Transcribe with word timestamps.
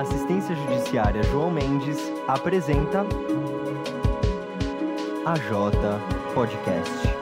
Assistência 0.00 0.54
judiciária 0.54 1.22
João 1.22 1.50
Mendes 1.50 1.98
apresenta 2.28 3.06
a 5.24 5.34
J 5.38 5.72
Podcast. 6.34 7.15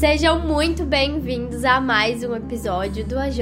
Sejam 0.00 0.40
muito 0.40 0.86
bem-vindos 0.86 1.62
a 1.62 1.78
mais 1.78 2.24
um 2.24 2.34
episódio 2.34 3.04
do 3.04 3.18
AJ 3.18 3.40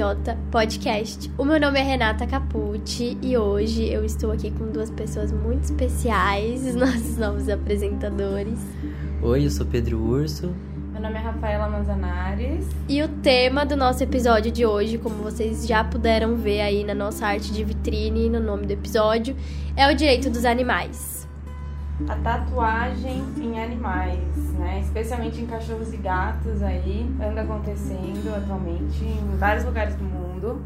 Podcast. 0.51 1.31
O 1.37 1.45
meu 1.45 1.57
nome 1.57 1.79
é 1.79 1.83
Renata 1.83 2.27
Capucci 2.27 3.17
e 3.21 3.37
hoje 3.37 3.87
eu 3.87 4.03
estou 4.03 4.29
aqui 4.29 4.51
com 4.51 4.69
duas 4.69 4.91
pessoas 4.91 5.31
muito 5.31 5.63
especiais, 5.63 6.67
os 6.67 6.75
nossos 6.75 7.17
novos 7.17 7.47
apresentadores. 7.47 8.59
Oi, 9.21 9.45
eu 9.45 9.49
sou 9.49 9.65
Pedro 9.65 9.99
Urso. 9.99 10.53
Meu 10.91 11.01
nome 11.01 11.15
é 11.15 11.19
Rafaela 11.19 11.69
Manzanares. 11.69 12.67
E 12.89 13.01
o 13.01 13.07
tema 13.07 13.65
do 13.65 13.77
nosso 13.77 14.03
episódio 14.03 14.51
de 14.51 14.65
hoje, 14.65 14.97
como 14.97 15.15
vocês 15.23 15.65
já 15.65 15.81
puderam 15.85 16.35
ver 16.35 16.59
aí 16.59 16.83
na 16.83 16.93
nossa 16.93 17.25
arte 17.25 17.53
de 17.53 17.63
vitrine 17.63 18.29
no 18.29 18.41
nome 18.41 18.65
do 18.65 18.73
episódio, 18.73 19.33
é 19.77 19.89
o 19.89 19.95
direito 19.95 20.29
dos 20.29 20.43
animais 20.43 21.18
a 22.07 22.15
tatuagem 22.15 23.23
em 23.37 23.61
animais, 23.61 24.19
né? 24.57 24.79
Especialmente 24.81 25.41
em 25.41 25.45
cachorros 25.45 25.93
e 25.93 25.97
gatos 25.97 26.61
aí, 26.61 27.09
anda 27.21 27.41
acontecendo 27.41 28.33
atualmente 28.35 29.03
em 29.03 29.37
vários 29.37 29.65
lugares 29.65 29.95
do 29.95 30.03
mundo. 30.03 30.61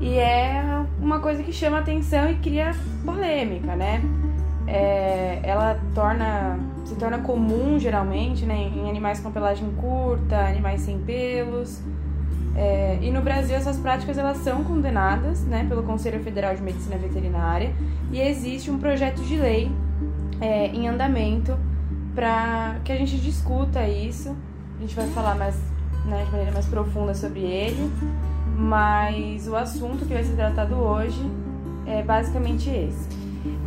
E 0.00 0.16
é 0.18 0.84
uma 1.00 1.18
coisa 1.18 1.42
que 1.42 1.52
chama 1.52 1.78
atenção 1.78 2.30
e 2.30 2.36
cria 2.36 2.72
polêmica, 3.04 3.74
né? 3.74 4.02
É, 4.66 5.40
ela 5.42 5.78
torna 5.94 6.58
se 6.84 6.94
torna 6.94 7.18
comum 7.18 7.78
geralmente 7.78 8.46
né, 8.46 8.70
em 8.74 8.88
animais 8.88 9.20
com 9.20 9.30
pelagem 9.30 9.70
curta, 9.72 10.36
animais 10.38 10.82
sem 10.82 10.98
pelos. 10.98 11.82
É, 12.56 12.98
e 13.00 13.10
no 13.10 13.20
Brasil 13.20 13.54
essas 13.54 13.76
práticas 13.76 14.18
elas 14.18 14.38
são 14.38 14.64
condenadas 14.64 15.44
né, 15.44 15.64
pelo 15.68 15.82
Conselho 15.82 16.22
Federal 16.22 16.54
de 16.54 16.62
Medicina 16.62 16.96
Veterinária 16.96 17.72
e 18.10 18.20
existe 18.20 18.70
um 18.70 18.78
projeto 18.78 19.20
de 19.22 19.36
lei 19.36 19.70
é, 20.40 20.66
em 20.68 20.88
andamento 20.88 21.56
para 22.14 22.80
que 22.84 22.92
a 22.92 22.96
gente 22.96 23.16
discuta 23.18 23.86
isso. 23.86 24.34
A 24.76 24.80
gente 24.80 24.94
vai 24.94 25.06
falar 25.08 25.34
mais, 25.34 25.56
né, 26.04 26.24
de 26.24 26.30
maneira 26.30 26.52
mais 26.52 26.66
profunda 26.66 27.14
sobre 27.14 27.40
ele, 27.40 27.90
mas 28.56 29.46
o 29.48 29.56
assunto 29.56 30.04
que 30.04 30.14
vai 30.14 30.24
ser 30.24 30.34
tratado 30.34 30.74
hoje 30.74 31.20
é 31.86 32.02
basicamente 32.02 32.68
esse. 32.68 33.18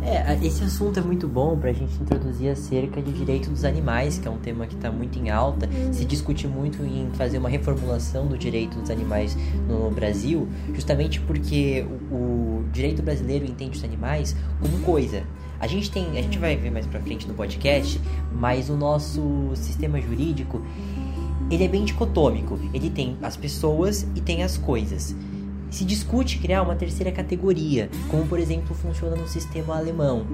É, 0.04 0.38
esse 0.44 0.62
assunto 0.64 0.98
é 0.98 1.02
muito 1.02 1.28
bom 1.28 1.56
para 1.56 1.70
a 1.70 1.72
gente 1.72 1.94
introduzir 2.00 2.50
acerca 2.50 3.00
de 3.00 3.12
direito 3.12 3.48
dos 3.50 3.64
animais, 3.64 4.18
que 4.18 4.26
é 4.26 4.30
um 4.30 4.36
tema 4.36 4.66
que 4.66 4.74
está 4.74 4.90
muito 4.90 5.18
em 5.18 5.30
alta. 5.30 5.66
Uhum. 5.66 5.92
Se 5.92 6.04
discute 6.04 6.46
muito 6.46 6.82
em 6.82 7.08
fazer 7.14 7.38
uma 7.38 7.48
reformulação 7.48 8.26
do 8.26 8.36
direito 8.36 8.78
dos 8.78 8.90
animais 8.90 9.36
no 9.68 9.90
Brasil, 9.90 10.48
justamente 10.74 11.20
porque 11.20 11.86
o, 12.10 12.14
o 12.14 12.64
direito 12.72 13.02
brasileiro 13.02 13.44
entende 13.44 13.78
os 13.78 13.84
animais 13.84 14.36
como 14.60 14.78
coisa. 14.80 15.22
A 15.62 15.68
gente 15.68 15.92
tem, 15.92 16.18
a 16.18 16.20
gente 16.20 16.40
vai 16.40 16.56
ver 16.56 16.72
mais 16.72 16.88
pra 16.88 16.98
frente 16.98 17.28
no 17.28 17.34
podcast, 17.34 18.00
mas 18.32 18.68
o 18.68 18.76
nosso 18.76 19.22
sistema 19.54 20.00
jurídico, 20.00 20.60
ele 21.48 21.62
é 21.62 21.68
bem 21.68 21.84
dicotômico. 21.84 22.58
Ele 22.74 22.90
tem 22.90 23.16
as 23.22 23.36
pessoas 23.36 24.04
e 24.16 24.20
tem 24.20 24.42
as 24.42 24.58
coisas. 24.58 25.14
Se 25.70 25.84
discute 25.84 26.38
criar 26.38 26.62
uma 26.62 26.74
terceira 26.74 27.12
categoria, 27.12 27.88
como 28.10 28.26
por 28.26 28.40
exemplo 28.40 28.74
funciona 28.74 29.14
no 29.14 29.28
sistema 29.28 29.76
alemão. 29.76 30.26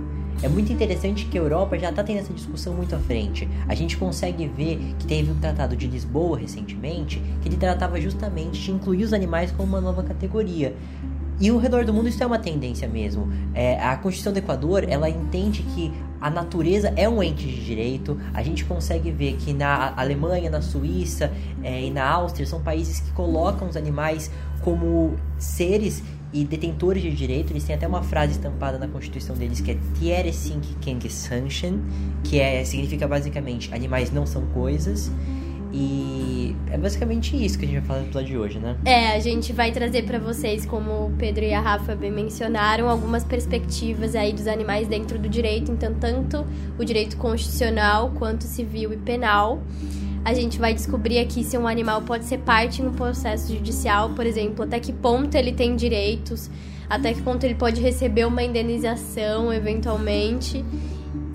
É 0.42 0.48
muito 0.48 0.72
interessante 0.72 1.26
que 1.26 1.36
a 1.36 1.42
Europa 1.42 1.78
já 1.78 1.90
está 1.90 2.02
tendo 2.02 2.20
essa 2.20 2.32
discussão 2.32 2.72
muito 2.72 2.94
à 2.94 2.98
frente. 2.98 3.46
A 3.68 3.74
gente 3.74 3.98
consegue 3.98 4.46
ver 4.46 4.78
que 4.98 5.06
teve 5.06 5.30
um 5.30 5.38
tratado 5.38 5.76
de 5.76 5.86
Lisboa 5.86 6.38
recentemente 6.38 7.22
que 7.42 7.48
ele 7.48 7.58
tratava 7.58 8.00
justamente 8.00 8.62
de 8.62 8.70
incluir 8.70 9.04
os 9.04 9.12
animais 9.12 9.52
como 9.52 9.68
uma 9.68 9.80
nova 9.80 10.02
categoria. 10.02 10.74
E 11.40 11.48
ao 11.48 11.58
redor 11.58 11.84
do 11.84 11.94
mundo 11.94 12.08
isso 12.08 12.22
é 12.22 12.26
uma 12.26 12.38
tendência 12.38 12.88
mesmo. 12.88 13.28
É, 13.54 13.80
a 13.80 13.96
Constituição 13.96 14.32
do 14.32 14.38
Equador, 14.38 14.84
ela 14.88 15.08
entende 15.08 15.62
que 15.62 15.92
a 16.20 16.28
natureza 16.28 16.92
é 16.96 17.08
um 17.08 17.22
ente 17.22 17.46
de 17.46 17.64
direito. 17.64 18.18
A 18.34 18.42
gente 18.42 18.64
consegue 18.64 19.10
ver 19.10 19.36
que 19.36 19.52
na 19.52 19.94
Alemanha, 19.96 20.50
na 20.50 20.60
Suíça 20.60 21.32
é, 21.62 21.84
e 21.84 21.90
na 21.90 22.08
Áustria 22.08 22.46
são 22.46 22.60
países 22.60 23.00
que 23.00 23.12
colocam 23.12 23.68
os 23.68 23.76
animais 23.76 24.30
como 24.62 25.14
seres 25.38 26.02
e 26.32 26.44
detentores 26.44 27.02
de 27.02 27.10
direito. 27.12 27.52
Eles 27.52 27.64
têm 27.64 27.76
até 27.76 27.86
uma 27.86 28.02
frase 28.02 28.32
estampada 28.32 28.78
na 28.78 28.88
Constituição 28.88 29.36
deles 29.36 29.60
que 29.60 29.70
é 29.70 29.78
Tiere 29.98 30.32
Sink 30.32 30.74
Kengesanchen, 30.80 31.80
que 32.24 32.40
é, 32.40 32.64
significa 32.64 33.06
basicamente 33.06 33.72
animais 33.72 34.10
não 34.10 34.26
são 34.26 34.44
coisas. 34.46 35.10
E 35.72 36.56
é 36.70 36.78
basicamente 36.78 37.36
isso 37.36 37.58
que 37.58 37.64
a 37.64 37.68
gente 37.68 37.78
vai 37.78 37.86
falar 37.86 38.00
no 38.00 38.06
episódio 38.06 38.28
de 38.28 38.38
hoje, 38.38 38.58
né? 38.58 38.76
É, 38.84 39.12
a 39.12 39.20
gente 39.20 39.52
vai 39.52 39.70
trazer 39.70 40.04
para 40.04 40.18
vocês, 40.18 40.64
como 40.64 41.06
o 41.06 41.12
Pedro 41.18 41.44
e 41.44 41.52
a 41.52 41.60
Rafa 41.60 41.94
bem 41.94 42.10
mencionaram, 42.10 42.88
algumas 42.88 43.24
perspectivas 43.24 44.14
aí 44.14 44.32
dos 44.32 44.46
animais 44.46 44.88
dentro 44.88 45.18
do 45.18 45.28
direito, 45.28 45.70
então 45.70 45.94
tanto 45.94 46.46
o 46.78 46.84
direito 46.84 47.16
constitucional 47.16 48.12
quanto 48.18 48.44
civil 48.44 48.92
e 48.92 48.96
penal. 48.96 49.62
A 50.24 50.34
gente 50.34 50.58
vai 50.58 50.74
descobrir 50.74 51.18
aqui 51.18 51.44
se 51.44 51.56
um 51.56 51.66
animal 51.66 52.02
pode 52.02 52.24
ser 52.24 52.38
parte 52.38 52.82
no 52.82 52.92
processo 52.92 53.52
judicial, 53.54 54.10
por 54.10 54.26
exemplo, 54.26 54.64
até 54.64 54.80
que 54.80 54.92
ponto 54.92 55.34
ele 55.34 55.52
tem 55.52 55.76
direitos, 55.76 56.50
até 56.88 57.12
que 57.12 57.22
ponto 57.22 57.44
ele 57.44 57.54
pode 57.54 57.80
receber 57.80 58.26
uma 58.26 58.42
indenização 58.42 59.52
eventualmente. 59.52 60.64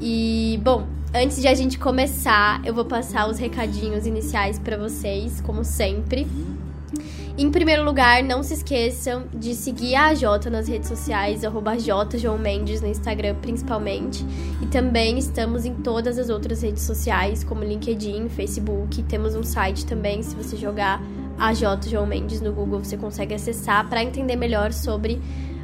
E, 0.01 0.59
bom, 0.63 0.85
Antes 1.15 1.39
de 1.39 1.47
a 1.47 1.53
gente 1.53 1.77
começar, 1.77 2.59
eu 2.65 2.73
vou 2.73 2.85
passar 2.85 3.29
os 3.29 3.37
recadinhos 3.37 4.07
iniciais 4.07 4.57
para 4.57 4.75
vocês, 4.75 5.39
como 5.41 5.63
sempre. 5.63 6.25
Em 7.37 7.51
primeiro 7.51 7.85
lugar, 7.85 8.23
não 8.23 8.41
se 8.41 8.55
esqueçam 8.55 9.25
de 9.31 9.53
seguir 9.53 9.93
a 9.93 10.07
AJ 10.07 10.49
nas 10.51 10.67
redes 10.67 10.89
sociais, 10.89 11.45
arroba 11.45 11.77
Mendes 12.39 12.81
no 12.81 12.87
Instagram 12.87 13.35
principalmente. 13.43 14.25
E 14.59 14.65
também 14.65 15.19
estamos 15.19 15.65
em 15.65 15.75
todas 15.75 16.17
as 16.17 16.29
outras 16.29 16.63
redes 16.63 16.81
sociais, 16.81 17.43
como 17.43 17.63
LinkedIn, 17.63 18.27
Facebook. 18.29 19.03
Temos 19.03 19.35
um 19.35 19.43
site 19.43 19.85
também, 19.85 20.23
se 20.23 20.35
você 20.35 20.57
jogar 20.57 20.99
João 21.87 22.07
Mendes 22.07 22.41
no 22.41 22.51
Google, 22.51 22.83
você 22.83 22.97
consegue 22.97 23.35
acessar 23.35 23.87
para 23.87 24.03
entender 24.03 24.35
melhor 24.35 24.73
sobre 24.73 25.21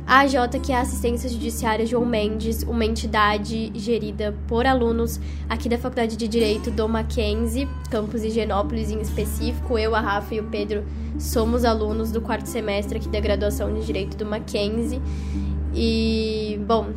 a 0.10 0.22
AJ, 0.22 0.60
que 0.64 0.72
é 0.72 0.76
a 0.76 0.82
Assistência 0.82 1.30
Judiciária 1.30 1.86
João 1.86 2.04
Mendes, 2.04 2.64
uma 2.64 2.84
entidade 2.84 3.72
gerida 3.76 4.36
por 4.48 4.66
alunos 4.66 5.20
aqui 5.48 5.70
da 5.70 5.78
Faculdade 5.78 6.18
de 6.18 6.28
Direito 6.28 6.72
do 6.72 6.90
Mackenzie, 6.90 7.70
campus 7.92 8.24
Higienópolis 8.24 8.90
em 8.90 9.00
específico. 9.02 9.78
Eu, 9.78 9.94
a 9.94 10.00
Rafa 10.00 10.34
e 10.34 10.40
o 10.40 10.46
Pedro 10.46 10.84
somos 11.20 11.64
alunos 11.64 12.12
do 12.12 12.22
quarto 12.22 12.48
semestre 12.48 12.98
aqui 12.98 13.08
da 13.08 13.20
graduação 13.20 13.72
de 13.72 13.86
Direito 13.86 14.18
do 14.18 14.26
Mackenzie. 14.26 15.00
E, 15.76 16.60
bom, 16.66 16.88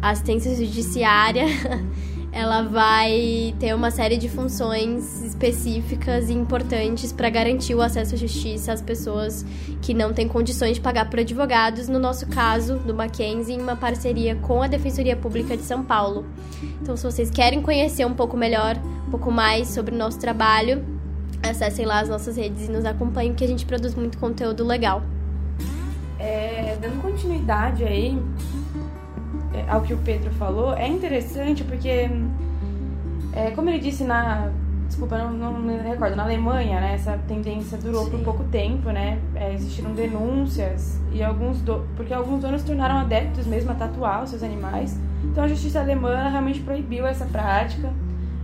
assistência 0.00 0.54
judiciária 0.54 1.46
ela 2.32 2.62
vai 2.62 3.54
ter 3.58 3.74
uma 3.74 3.90
série 3.90 4.16
de 4.16 4.28
funções 4.28 5.22
específicas 5.22 6.30
e 6.30 6.32
importantes 6.32 7.12
para 7.12 7.28
garantir 7.28 7.74
o 7.74 7.82
acesso 7.82 8.14
à 8.14 8.18
justiça 8.18 8.72
às 8.72 8.80
pessoas 8.80 9.44
que 9.82 9.92
não 9.92 10.12
têm 10.12 10.28
condições 10.28 10.74
de 10.74 10.80
pagar 10.80 11.10
por 11.10 11.18
advogados, 11.18 11.88
no 11.88 11.98
nosso 11.98 12.26
caso, 12.28 12.76
do 12.78 12.94
Mackenzie, 12.94 13.56
em 13.56 13.60
uma 13.60 13.74
parceria 13.74 14.36
com 14.36 14.62
a 14.62 14.68
Defensoria 14.68 15.16
Pública 15.16 15.56
de 15.56 15.62
São 15.62 15.82
Paulo. 15.82 16.24
Então, 16.80 16.96
se 16.96 17.02
vocês 17.02 17.30
querem 17.30 17.60
conhecer 17.60 18.04
um 18.04 18.14
pouco 18.14 18.36
melhor, 18.36 18.76
um 19.08 19.10
pouco 19.10 19.30
mais 19.32 19.68
sobre 19.68 19.94
o 19.94 19.98
nosso 19.98 20.18
trabalho, 20.18 20.84
acessem 21.42 21.84
lá 21.84 22.00
as 22.00 22.08
nossas 22.08 22.36
redes 22.36 22.68
e 22.68 22.70
nos 22.70 22.84
acompanhem, 22.84 23.34
que 23.34 23.42
a 23.42 23.48
gente 23.48 23.66
produz 23.66 23.94
muito 23.94 24.18
conteúdo 24.18 24.64
legal. 24.64 25.02
É, 26.18 26.76
dando 26.80 27.00
continuidade 27.00 27.82
aí, 27.82 28.16
ao 29.68 29.80
que 29.82 29.92
o 29.92 29.98
Pedro 29.98 30.30
falou, 30.32 30.74
é 30.74 30.86
interessante 30.86 31.64
porque, 31.64 32.08
é, 33.32 33.50
como 33.54 33.68
ele 33.70 33.78
disse 33.78 34.04
na. 34.04 34.50
Desculpa, 34.86 35.16
não, 35.18 35.32
não 35.32 35.52
me 35.60 35.76
recordo, 35.76 36.16
na 36.16 36.24
Alemanha, 36.24 36.80
né, 36.80 36.94
essa 36.94 37.16
tendência 37.28 37.78
durou 37.78 38.06
Sim. 38.06 38.10
por 38.10 38.20
pouco 38.20 38.44
tempo, 38.44 38.90
né? 38.90 39.20
É, 39.36 39.54
existiram 39.54 39.92
denúncias 39.92 41.00
e 41.12 41.22
alguns 41.22 41.60
do, 41.60 41.86
porque 41.96 42.12
alguns 42.12 42.40
donos 42.40 42.62
se 42.62 42.66
tornaram 42.66 42.98
adeptos 42.98 43.46
mesmo 43.46 43.70
a 43.70 43.74
tatuar 43.74 44.24
os 44.24 44.30
seus 44.30 44.42
animais. 44.42 44.98
Então 45.22 45.44
a 45.44 45.48
justiça 45.48 45.78
alemã 45.78 46.28
realmente 46.28 46.60
proibiu 46.60 47.06
essa 47.06 47.24
prática. 47.24 47.92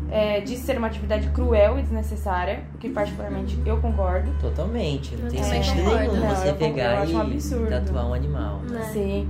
É, 0.09 0.41
de 0.41 0.57
ser 0.57 0.79
uma 0.79 0.87
atividade 0.87 1.29
cruel 1.31 1.81
e 1.81 1.83
desnecessária, 1.83 2.63
o 2.77 2.79
que 2.79 2.89
particularmente 2.89 3.61
eu 3.67 3.79
concordo. 3.79 4.31
Totalmente, 4.41 5.17
não 5.17 5.29
tem 5.29 5.43
sentido 5.43 5.83
nenhum 5.83 6.29
você 6.29 6.53
pegar 6.53 7.05
e 7.09 7.17
um 7.17 7.67
tatuar 7.69 8.09
um 8.09 8.15
animal. 8.15 8.61
Né? 8.71 8.83
Sim. 8.93 9.29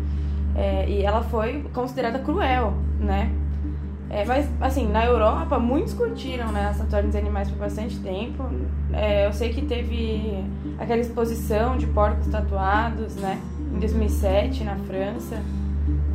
É, 0.56 0.88
e 0.88 1.02
ela 1.02 1.22
foi 1.22 1.62
considerada 1.74 2.18
cruel, 2.18 2.72
né? 2.98 3.30
É, 4.08 4.24
mas, 4.24 4.48
assim, 4.60 4.86
na 4.88 5.04
Europa, 5.04 5.58
muitos 5.58 5.92
curtiram 5.92 6.52
né, 6.52 6.68
as 6.68 6.78
tatuagens 6.78 7.12
de 7.12 7.18
animais 7.18 7.50
por 7.50 7.58
bastante 7.58 7.98
tempo. 7.98 8.44
É, 8.92 9.26
eu 9.26 9.32
sei 9.32 9.52
que 9.52 9.62
teve 9.62 10.44
aquela 10.78 11.00
exposição 11.00 11.76
de 11.76 11.86
porcos 11.88 12.28
tatuados, 12.28 13.16
né? 13.16 13.40
Em 13.74 13.78
2007, 13.80 14.64
na 14.64 14.76
França, 14.76 15.42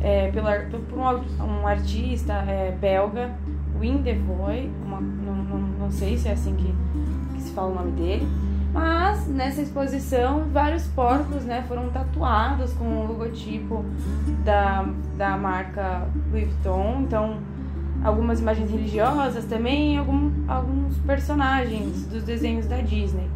é, 0.02 0.32
por 0.32 0.98
um, 0.98 1.44
um 1.44 1.66
artista 1.66 2.32
é, 2.32 2.76
belga, 2.80 3.30
Windevoy, 3.78 4.70
uma, 4.84 5.00
não, 5.00 5.34
não, 5.34 5.58
não 5.58 5.90
sei 5.90 6.16
se 6.16 6.28
é 6.28 6.32
assim 6.32 6.54
que, 6.56 6.74
que 7.34 7.42
se 7.42 7.52
fala 7.52 7.70
o 7.70 7.74
nome 7.74 7.92
dele, 7.92 8.26
mas 8.72 9.26
nessa 9.28 9.60
exposição 9.60 10.44
vários 10.52 10.86
porcos 10.88 11.44
né, 11.44 11.64
foram 11.68 11.90
tatuados 11.90 12.72
com 12.72 12.84
o 12.84 13.06
logotipo 13.06 13.84
da, 14.44 14.88
da 15.16 15.36
marca 15.36 16.08
Louis 16.30 16.48
Vuitton, 16.48 17.02
então 17.02 17.36
algumas 18.02 18.40
imagens 18.40 18.70
religiosas 18.70 19.44
também, 19.44 19.98
algum, 19.98 20.30
alguns 20.48 20.96
personagens 20.98 22.06
dos 22.06 22.24
desenhos 22.24 22.66
da 22.66 22.78
Disney. 22.78 23.30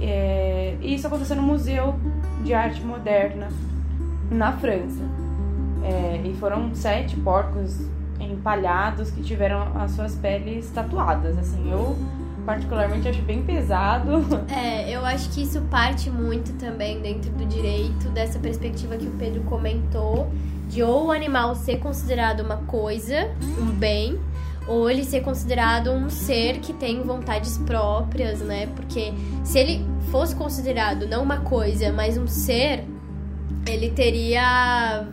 É, 0.00 0.76
isso 0.80 1.06
aconteceu 1.06 1.36
no 1.36 1.42
Museu 1.42 1.94
de 2.42 2.54
Arte 2.54 2.82
Moderna 2.82 3.48
na 4.30 4.52
França. 4.52 5.02
É, 5.84 6.20
e 6.24 6.34
foram 6.34 6.74
sete 6.74 7.16
porcos 7.16 7.86
empalhados 8.18 9.10
que 9.10 9.22
tiveram 9.22 9.72
as 9.76 9.90
suas 9.92 10.14
peles 10.14 10.70
tatuadas. 10.70 11.36
Assim, 11.38 11.70
eu 11.70 11.96
particularmente 12.44 13.08
acho 13.08 13.22
bem 13.22 13.42
pesado. 13.42 14.24
É, 14.52 14.90
eu 14.90 15.04
acho 15.04 15.30
que 15.30 15.42
isso 15.42 15.60
parte 15.62 16.10
muito 16.10 16.52
também 16.54 17.00
dentro 17.00 17.30
do 17.32 17.44
direito, 17.46 18.08
dessa 18.10 18.38
perspectiva 18.38 18.96
que 18.96 19.06
o 19.06 19.12
Pedro 19.12 19.42
comentou, 19.42 20.30
de 20.68 20.82
ou 20.82 21.06
o 21.06 21.10
animal 21.10 21.54
ser 21.54 21.78
considerado 21.78 22.40
uma 22.40 22.58
coisa, 22.58 23.30
um 23.58 23.66
bem, 23.66 24.20
ou 24.66 24.88
ele 24.90 25.04
ser 25.04 25.22
considerado 25.22 25.90
um 25.90 26.08
ser 26.08 26.60
que 26.60 26.72
tem 26.72 27.02
vontades 27.02 27.58
próprias, 27.58 28.40
né? 28.40 28.66
Porque 28.76 29.12
se 29.42 29.58
ele 29.58 29.86
fosse 30.10 30.34
considerado 30.34 31.06
não 31.06 31.22
uma 31.22 31.40
coisa, 31.40 31.92
mas 31.92 32.16
um 32.16 32.26
ser, 32.26 32.84
ele 33.66 33.90
teria, 33.90 35.06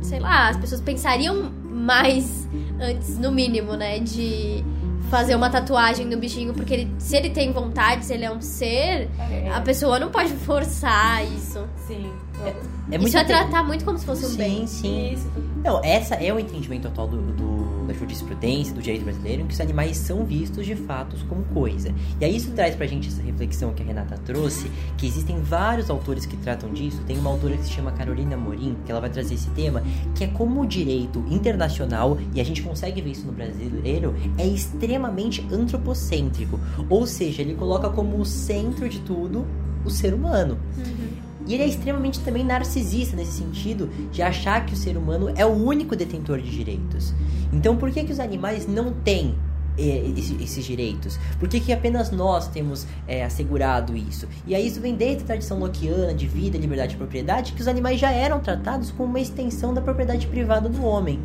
sei 0.00 0.20
lá, 0.20 0.48
as 0.48 0.56
pessoas 0.56 0.80
pensariam 0.80 1.50
mais 1.70 2.48
antes, 2.80 3.18
no 3.18 3.30
mínimo, 3.30 3.74
né, 3.74 3.98
de 3.98 4.64
fazer 5.10 5.34
uma 5.34 5.48
tatuagem 5.48 6.06
no 6.06 6.16
bichinho, 6.16 6.52
porque 6.52 6.74
ele, 6.74 6.94
se 6.98 7.16
ele 7.16 7.30
tem 7.30 7.52
vontade, 7.52 8.04
se 8.04 8.12
ele 8.12 8.24
é 8.24 8.30
um 8.30 8.40
ser, 8.40 9.08
é. 9.18 9.50
a 9.52 9.60
pessoa 9.60 9.98
não 9.98 10.10
pode 10.10 10.32
forçar 10.34 11.24
isso. 11.24 11.66
Sim. 11.86 12.12
É, 12.44 12.96
é 12.96 12.98
isso 12.98 13.16
é 13.16 13.24
tratar 13.24 13.62
muito 13.62 13.84
como 13.84 13.98
se 13.98 14.04
fosse 14.04 14.26
um 14.26 14.28
sim, 14.28 14.36
bem. 14.36 14.66
Sim, 14.66 15.16
sim. 15.16 15.30
Não, 15.62 15.82
essa 15.82 16.14
é 16.16 16.32
o 16.32 16.38
entendimento 16.38 16.88
atual 16.88 17.08
do, 17.08 17.20
do 17.32 17.56
da 17.86 17.94
jurisprudência, 17.94 18.74
do 18.74 18.82
direito 18.82 19.04
brasileiro, 19.04 19.42
em 19.42 19.46
que 19.46 19.54
os 19.54 19.60
animais 19.60 19.96
são 19.96 20.24
vistos 20.24 20.66
de 20.66 20.74
fato 20.74 21.16
como 21.28 21.42
coisa. 21.44 21.94
E 22.20 22.24
aí 22.24 22.36
isso 22.36 22.50
traz 22.50 22.74
pra 22.74 22.86
gente 22.86 23.08
essa 23.08 23.22
reflexão 23.22 23.72
que 23.72 23.82
a 23.82 23.86
Renata 23.86 24.18
trouxe, 24.24 24.70
que 24.96 25.06
existem 25.06 25.40
vários 25.40 25.88
autores 25.88 26.26
que 26.26 26.36
tratam 26.36 26.72
disso. 26.72 27.00
Tem 27.06 27.16
uma 27.16 27.30
autora 27.30 27.56
que 27.56 27.64
se 27.64 27.70
chama 27.70 27.92
Carolina 27.92 28.36
Morim, 28.36 28.76
que 28.84 28.90
ela 28.90 29.00
vai 29.00 29.10
trazer 29.10 29.34
esse 29.34 29.48
tema, 29.50 29.82
que 30.14 30.24
é 30.24 30.26
como 30.26 30.62
o 30.62 30.66
direito 30.66 31.24
internacional, 31.30 32.18
e 32.34 32.40
a 32.40 32.44
gente 32.44 32.62
consegue 32.62 33.00
ver 33.00 33.10
isso 33.10 33.26
no 33.26 33.32
brasileiro, 33.32 34.14
é 34.36 34.46
extremamente 34.46 35.46
antropocêntrico. 35.50 36.58
Ou 36.90 37.06
seja, 37.06 37.42
ele 37.42 37.54
coloca 37.54 37.88
como 37.90 38.18
o 38.18 38.24
centro 38.24 38.88
de 38.88 39.00
tudo 39.00 39.46
o 39.84 39.90
ser 39.90 40.12
humano. 40.12 40.58
Uhum. 40.76 41.25
E 41.46 41.54
ele 41.54 41.62
é 41.62 41.66
extremamente 41.66 42.20
também 42.20 42.44
narcisista 42.44 43.16
nesse 43.16 43.32
sentido 43.32 43.88
de 44.10 44.20
achar 44.20 44.66
que 44.66 44.74
o 44.74 44.76
ser 44.76 44.96
humano 44.96 45.32
é 45.36 45.46
o 45.46 45.50
único 45.50 45.94
detentor 45.94 46.40
de 46.40 46.50
direitos. 46.50 47.14
Então, 47.52 47.76
por 47.76 47.90
que, 47.90 48.04
que 48.04 48.12
os 48.12 48.18
animais 48.18 48.66
não 48.66 48.92
têm 48.92 49.36
eh, 49.78 50.12
esses 50.16 50.64
direitos? 50.64 51.18
Por 51.38 51.48
que, 51.48 51.60
que 51.60 51.72
apenas 51.72 52.10
nós 52.10 52.48
temos 52.48 52.86
é, 53.06 53.24
assegurado 53.24 53.96
isso? 53.96 54.26
E 54.46 54.54
aí 54.54 54.66
isso 54.66 54.80
vem 54.80 54.94
desde 54.94 55.22
a 55.22 55.26
tradição 55.26 55.58
lockeana 55.58 56.12
de 56.12 56.26
vida, 56.26 56.58
liberdade 56.58 56.94
e 56.94 56.96
propriedade, 56.96 57.52
que 57.52 57.60
os 57.60 57.68
animais 57.68 58.00
já 58.00 58.10
eram 58.10 58.40
tratados 58.40 58.90
como 58.90 59.10
uma 59.10 59.20
extensão 59.20 59.72
da 59.72 59.80
propriedade 59.80 60.26
privada 60.26 60.68
do 60.68 60.84
homem. 60.84 61.20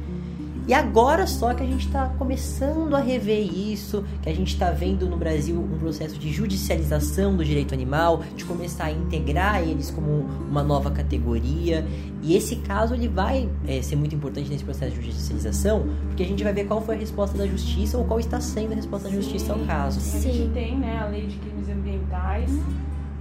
E 0.71 0.73
agora 0.73 1.27
só 1.27 1.53
que 1.53 1.61
a 1.61 1.65
gente 1.65 1.87
está 1.87 2.05
começando 2.17 2.95
a 2.95 3.01
rever 3.01 3.43
isso, 3.43 4.05
que 4.21 4.29
a 4.29 4.33
gente 4.33 4.53
está 4.53 4.71
vendo 4.71 5.05
no 5.05 5.17
Brasil 5.17 5.59
um 5.59 5.77
processo 5.77 6.17
de 6.17 6.31
judicialização 6.31 7.35
do 7.35 7.43
direito 7.43 7.73
animal, 7.73 8.23
de 8.37 8.45
começar 8.45 8.85
a 8.85 8.91
integrar 8.91 9.61
eles 9.61 9.91
como 9.91 10.29
uma 10.49 10.63
nova 10.63 10.89
categoria. 10.89 11.85
E 12.21 12.37
esse 12.37 12.55
caso 12.55 12.93
ele 12.93 13.09
vai 13.09 13.49
é, 13.67 13.81
ser 13.81 13.97
muito 13.97 14.15
importante 14.15 14.49
nesse 14.49 14.63
processo 14.63 14.95
de 14.95 15.07
judicialização, 15.07 15.89
porque 16.07 16.23
a 16.23 16.25
gente 16.25 16.41
vai 16.41 16.53
ver 16.53 16.63
qual 16.63 16.81
foi 16.81 16.95
a 16.95 16.99
resposta 16.99 17.37
da 17.37 17.45
justiça 17.45 17.97
ou 17.97 18.05
qual 18.05 18.21
está 18.21 18.39
sendo 18.39 18.71
a 18.71 18.75
resposta 18.75 19.09
da 19.09 19.13
justiça 19.13 19.51
ao 19.51 19.59
caso. 19.65 19.99
Sim. 19.99 20.17
A 20.17 20.21
gente 20.31 20.53
tem 20.53 20.79
né, 20.79 20.99
a 21.01 21.07
lei 21.07 21.27
de 21.27 21.35
crimes 21.35 21.67
ambientais. 21.67 22.49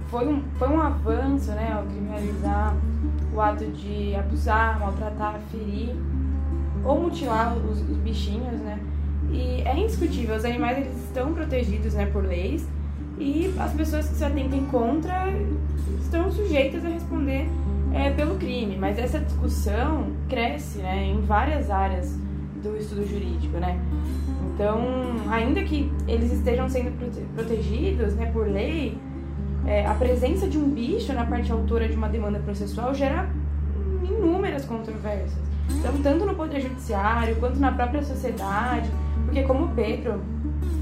Foi 0.07 0.25
um, 0.25 0.41
foi 0.57 0.69
um 0.69 0.79
avanço 0.79 1.51
né, 1.51 1.73
ao 1.73 1.83
criminalizar 1.83 2.77
o 3.35 3.41
ato 3.41 3.65
de 3.65 4.15
abusar, 4.15 4.79
maltratar, 4.79 5.41
ferir 5.51 5.93
ou 6.83 7.01
mutilar 7.01 7.55
os, 7.55 7.81
os 7.81 7.97
bichinhos, 7.97 8.59
né? 8.59 8.79
E 9.31 9.61
é 9.61 9.77
indiscutível, 9.77 10.35
os 10.35 10.43
animais 10.43 10.77
eles 10.79 11.03
estão 11.05 11.33
protegidos, 11.33 11.93
né, 11.93 12.05
por 12.07 12.23
leis 12.23 12.67
e 13.17 13.53
as 13.59 13.71
pessoas 13.73 14.09
que 14.09 14.15
se 14.15 14.23
atentem 14.23 14.65
contra 14.65 15.25
estão 16.01 16.31
sujeitas 16.31 16.83
a 16.83 16.89
responder 16.89 17.47
é, 17.93 18.09
pelo 18.09 18.35
crime. 18.35 18.77
Mas 18.77 18.97
essa 18.97 19.19
discussão 19.19 20.07
cresce, 20.27 20.79
né, 20.79 21.05
em 21.05 21.21
várias 21.21 21.69
áreas 21.69 22.17
do 22.61 22.75
estudo 22.77 23.07
jurídico, 23.07 23.57
né? 23.57 23.79
Então, 24.53 24.81
ainda 25.29 25.63
que 25.63 25.91
eles 26.07 26.31
estejam 26.31 26.69
sendo 26.69 26.91
prote 26.97 27.21
protegidos, 27.35 28.13
né, 28.15 28.29
por 28.31 28.47
lei, 28.47 28.97
é, 29.65 29.85
a 29.85 29.93
presença 29.93 30.47
de 30.47 30.57
um 30.57 30.69
bicho 30.69 31.13
na 31.13 31.25
parte 31.25 31.51
autora 31.51 31.87
de 31.87 31.95
uma 31.95 32.09
demanda 32.09 32.39
processual 32.39 32.93
gera 32.93 33.29
inúmeras 34.03 34.65
controvérsias. 34.65 35.50
Então, 35.79 35.93
tanto 36.01 36.25
no 36.25 36.35
Poder 36.35 36.61
Judiciário 36.61 37.35
quanto 37.37 37.59
na 37.59 37.71
própria 37.71 38.03
sociedade, 38.03 38.89
porque 39.25 39.43
como 39.43 39.65
o 39.65 39.69
Pedro 39.69 40.21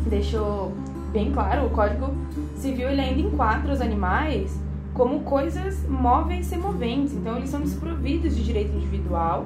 deixou 0.09 0.73
bem 1.11 1.31
claro, 1.31 1.65
o 1.65 1.69
Código 1.69 2.13
Civil 2.55 2.89
ele 2.89 3.01
ainda 3.01 3.21
enquadra 3.21 3.73
os 3.73 3.81
animais 3.81 4.59
como 4.93 5.21
coisas 5.21 5.87
móveis 5.87 6.45
e 6.45 6.49
semoventes. 6.49 7.13
Então, 7.13 7.37
eles 7.37 7.49
são 7.49 7.61
desprovidos 7.61 8.35
de 8.35 8.43
direito 8.43 8.75
individual 8.75 9.45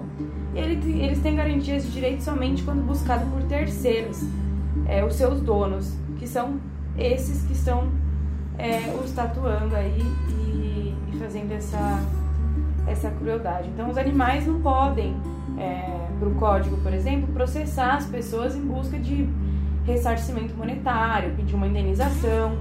e 0.54 0.60
eles 0.60 1.20
têm 1.22 1.36
garantias 1.36 1.84
de 1.84 1.92
direito 1.92 2.24
somente 2.24 2.64
quando 2.64 2.84
buscado 2.86 3.26
por 3.30 3.44
terceiros, 3.44 4.24
é, 4.88 5.04
os 5.04 5.16
seus 5.16 5.42
donos, 5.42 5.96
que 6.18 6.28
são 6.28 6.60
esses 6.98 7.44
que 7.44 7.54
estão 7.54 7.90
é, 8.58 8.96
os 9.04 9.12
tatuando 9.12 9.76
aí 9.76 10.02
e, 10.30 10.96
e 11.12 11.18
fazendo 11.20 11.52
essa, 11.52 12.02
essa 12.88 13.10
crueldade. 13.12 13.70
Então, 13.70 13.90
os 13.90 13.98
animais 13.98 14.48
não 14.48 14.60
podem 14.62 15.16
é, 15.58 16.08
para 16.20 16.28
o 16.28 16.36
código, 16.36 16.78
por 16.78 16.94
exemplo, 16.94 17.28
processar 17.34 17.96
as 17.96 18.06
pessoas 18.06 18.56
em 18.56 18.62
busca 18.62 18.98
de 18.98 19.28
ressarcimento 19.86 20.56
monetário, 20.56 21.36
pedir 21.36 21.56
uma 21.56 21.68
indenização. 21.68 22.58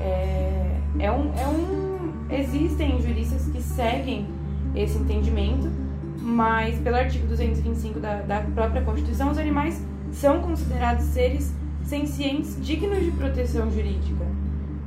É, 0.00 0.76
é, 0.98 1.12
um, 1.12 1.32
é 1.34 1.46
um, 1.46 2.12
existem 2.30 3.00
juristas 3.00 3.46
que 3.48 3.62
seguem 3.62 4.26
esse 4.74 4.98
entendimento, 4.98 5.70
mas 6.18 6.78
pelo 6.78 6.96
artigo 6.96 7.26
225 7.26 8.00
da, 8.00 8.22
da 8.22 8.40
própria 8.40 8.82
Constituição, 8.82 9.30
os 9.30 9.38
animais 9.38 9.84
são 10.12 10.40
considerados 10.40 11.04
seres 11.04 11.54
sencientes 11.84 12.56
dignos 12.64 13.04
de 13.04 13.10
proteção 13.12 13.70
jurídica. 13.70 14.24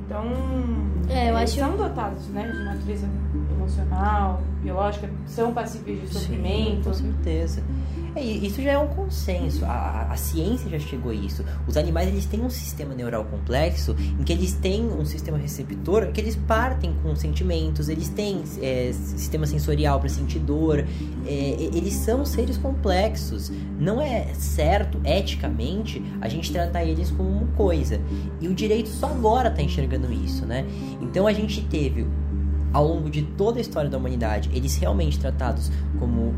Então, 0.05 0.25
é, 1.09 1.31
eu 1.31 1.37
acho... 1.37 1.55
são 1.55 1.75
dotados 1.75 2.27
né, 2.29 2.49
de 2.49 2.63
natureza 2.63 3.07
emocional, 3.63 4.41
biológica, 4.61 5.09
são 5.25 5.53
passíveis 5.53 6.01
de 6.01 6.07
sofrimento. 6.07 6.93
Sim, 6.93 7.07
com 7.07 7.13
certeza. 7.15 7.63
É, 8.15 8.21
isso 8.21 8.61
já 8.61 8.73
é 8.73 8.77
um 8.77 8.87
consenso. 8.87 9.65
A, 9.65 10.07
a, 10.11 10.15
ciência 10.15 10.69
já 10.69 10.77
chegou 10.77 11.11
a 11.11 11.15
isso. 11.15 11.43
Os 11.67 11.77
animais 11.77 12.07
eles 12.07 12.25
têm 12.25 12.41
um 12.41 12.49
sistema 12.49 12.93
neural 12.93 13.25
complexo 13.25 13.95
em 14.19 14.23
que 14.23 14.31
eles 14.31 14.53
têm 14.53 14.85
um 14.85 15.03
sistema 15.03 15.37
receptor 15.37 16.11
que 16.11 16.21
eles 16.21 16.35
partem 16.35 16.93
com 17.01 17.15
sentimentos, 17.15 17.89
eles 17.89 18.09
têm 18.09 18.43
é, 18.61 18.91
sistema 18.93 19.47
sensorial 19.47 19.99
para 19.99 20.09
sentir 20.09 20.39
dor. 20.39 20.85
É, 21.25 21.69
eles 21.73 21.93
são 21.93 22.25
seres 22.25 22.57
complexos. 22.57 23.51
Não 23.79 23.99
é 23.99 24.27
certo, 24.35 25.01
eticamente, 25.03 26.03
a 26.21 26.27
gente 26.27 26.51
tratar 26.51 26.83
eles 26.83 27.09
como 27.09 27.29
uma 27.29 27.47
coisa. 27.55 27.99
E 28.39 28.47
o 28.47 28.53
direito 28.53 28.89
só 28.89 29.07
agora 29.07 29.49
está 29.49 29.61
enxergando 29.61 30.11
isso, 30.13 30.45
né? 30.45 30.65
Então 31.01 31.25
a 31.25 31.33
gente 31.33 31.61
teve 31.61 32.05
ao 32.73 32.85
longo 32.87 33.09
de 33.09 33.21
toda 33.21 33.59
a 33.59 33.61
história 33.61 33.89
da 33.89 33.97
humanidade, 33.97 34.49
eles 34.51 34.75
realmente 34.75 35.19
tratados 35.19 35.71
como 35.99 36.33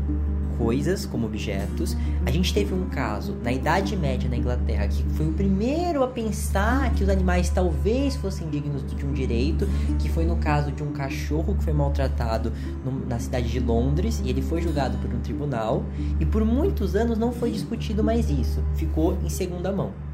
coisas, 0.58 1.06
como 1.06 1.26
objetos. 1.26 1.96
A 2.24 2.30
gente 2.30 2.52
teve 2.52 2.74
um 2.74 2.86
caso 2.88 3.36
na 3.42 3.52
Idade 3.52 3.96
Média 3.96 4.28
na 4.28 4.36
Inglaterra 4.36 4.88
que 4.88 5.02
foi 5.10 5.28
o 5.28 5.32
primeiro 5.32 6.02
a 6.02 6.08
pensar 6.08 6.92
que 6.94 7.02
os 7.02 7.08
animais 7.08 7.50
talvez 7.50 8.16
fossem 8.16 8.48
dignos 8.48 8.84
de 8.84 9.04
um 9.04 9.12
direito, 9.12 9.66
que 9.98 10.08
foi 10.08 10.24
no 10.24 10.36
caso 10.36 10.72
de 10.72 10.82
um 10.82 10.92
cachorro 10.92 11.54
que 11.54 11.64
foi 11.64 11.72
maltratado 11.72 12.52
no, 12.84 13.06
na 13.06 13.18
cidade 13.18 13.48
de 13.48 13.60
Londres 13.60 14.20
e 14.24 14.30
ele 14.30 14.42
foi 14.42 14.60
julgado 14.60 14.98
por 14.98 15.12
um 15.12 15.20
tribunal 15.20 15.84
e 16.18 16.26
por 16.26 16.44
muitos 16.44 16.96
anos 16.96 17.18
não 17.18 17.32
foi 17.32 17.50
discutido 17.50 18.02
mais 18.02 18.30
isso, 18.30 18.62
ficou 18.74 19.16
em 19.24 19.28
segunda 19.28 19.72
mão. 19.72 20.05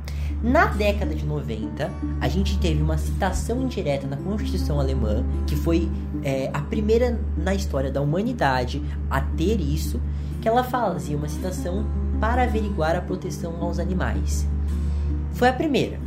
Na 0.42 0.66
década 0.66 1.14
de 1.14 1.24
90, 1.24 1.90
a 2.20 2.28
gente 2.28 2.58
teve 2.58 2.82
uma 2.82 2.98
citação 2.98 3.62
indireta 3.62 4.06
na 4.06 4.16
Constituição 4.16 4.78
Alemã, 4.78 5.24
que 5.46 5.56
foi 5.56 5.90
é, 6.22 6.50
a 6.52 6.60
primeira 6.60 7.20
na 7.36 7.54
história 7.54 7.90
da 7.90 8.00
humanidade 8.00 8.82
a 9.10 9.20
ter 9.20 9.60
isso, 9.60 10.00
que 10.40 10.48
ela 10.48 10.64
fazia 10.64 11.16
uma 11.16 11.28
citação 11.28 11.86
para 12.20 12.44
averiguar 12.44 12.96
a 12.96 13.00
proteção 13.00 13.56
aos 13.60 13.78
animais. 13.78 14.46
Foi 15.32 15.48
a 15.48 15.52
primeira. 15.52 15.98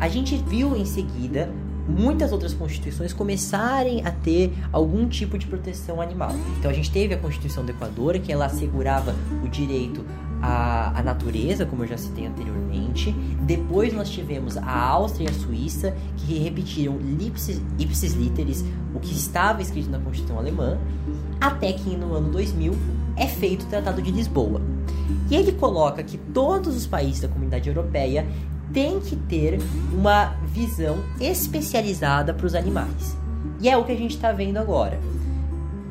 A 0.00 0.08
gente 0.08 0.36
viu 0.36 0.76
em 0.76 0.84
seguida 0.84 1.50
muitas 1.88 2.32
outras 2.32 2.54
constituições 2.54 3.12
começarem 3.12 4.04
a 4.04 4.10
ter 4.10 4.52
algum 4.72 5.08
tipo 5.08 5.36
de 5.36 5.46
proteção 5.46 6.00
animal. 6.00 6.30
Então 6.58 6.70
a 6.70 6.74
gente 6.74 6.90
teve 6.90 7.14
a 7.14 7.18
Constituição 7.18 7.64
do 7.64 7.70
Equador, 7.70 8.18
que 8.18 8.32
ela 8.32 8.46
assegurava 8.46 9.14
o 9.44 9.48
direito 9.48 10.04
à, 10.42 10.98
à 10.98 11.02
natureza, 11.02 11.64
como 11.64 11.84
eu 11.84 11.88
já 11.88 11.96
citei 11.96 12.26
anteriormente. 12.26 13.12
Depois 13.40 13.92
nós 13.94 14.10
tivemos 14.10 14.56
a 14.56 14.88
Áustria 14.88 15.28
e 15.28 15.30
a 15.30 15.32
Suíça, 15.32 15.96
que 16.16 16.38
repetiram 16.38 16.98
ipsis, 17.78 18.12
literis 18.14 18.64
o 18.94 18.98
que 18.98 19.12
estava 19.12 19.62
escrito 19.62 19.88
na 19.88 19.98
Constituição 19.98 20.38
alemã, 20.38 20.78
até 21.40 21.72
que 21.72 21.96
no 21.96 22.14
ano 22.14 22.30
2000 22.30 22.74
é 23.16 23.26
feito 23.26 23.62
o 23.62 23.66
Tratado 23.66 24.02
de 24.02 24.10
Lisboa. 24.10 24.60
E 25.30 25.36
ele 25.36 25.52
coloca 25.52 26.02
que 26.02 26.18
todos 26.18 26.76
os 26.76 26.86
países 26.86 27.20
da 27.22 27.28
comunidade 27.28 27.68
europeia 27.68 28.26
tem 28.72 29.00
que 29.00 29.16
ter 29.16 29.58
uma 29.92 30.34
visão 30.46 30.98
especializada 31.20 32.34
para 32.34 32.46
os 32.46 32.54
animais. 32.54 33.16
E 33.60 33.68
é 33.68 33.76
o 33.76 33.84
que 33.84 33.92
a 33.92 33.96
gente 33.96 34.16
está 34.16 34.32
vendo 34.32 34.56
agora. 34.56 34.98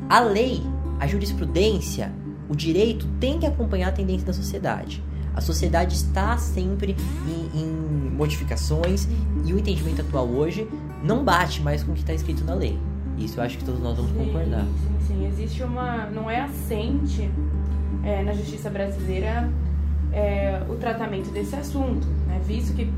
A 0.08 0.20
lei, 0.20 0.62
a 1.00 1.06
jurisprudência, 1.06 2.12
o 2.48 2.56
direito 2.56 3.06
tem 3.20 3.38
que 3.38 3.46
acompanhar 3.46 3.88
a 3.88 3.92
tendência 3.92 4.26
da 4.26 4.32
sociedade. 4.32 5.02
A 5.34 5.40
sociedade 5.40 5.94
está 5.94 6.36
sempre 6.36 6.94
em, 7.26 7.60
em 7.60 8.10
modificações 8.10 9.08
e 9.46 9.52
o 9.52 9.58
entendimento 9.58 10.02
atual 10.02 10.28
hoje 10.28 10.68
não 11.02 11.24
bate 11.24 11.62
mais 11.62 11.82
com 11.82 11.92
o 11.92 11.94
que 11.94 12.00
está 12.00 12.12
escrito 12.12 12.44
na 12.44 12.54
lei. 12.54 12.78
Isso 13.16 13.40
eu 13.40 13.44
acho 13.44 13.56
que 13.58 13.64
todos 13.64 13.80
nós 13.80 13.96
vamos 13.96 14.12
sim, 14.12 14.18
concordar. 14.18 14.64
Sim, 14.64 15.06
sim. 15.06 15.26
Existe 15.26 15.62
uma. 15.62 16.06
Não 16.06 16.30
é 16.30 16.40
assente 16.40 17.30
é, 18.04 18.22
na 18.22 18.32
justiça 18.32 18.68
brasileira 18.68 19.50
é, 20.12 20.62
o 20.68 20.74
tratamento 20.74 21.30
desse 21.30 21.56
assunto, 21.56 22.06
né? 22.26 22.40
visto 22.44 22.74
que 22.74 22.92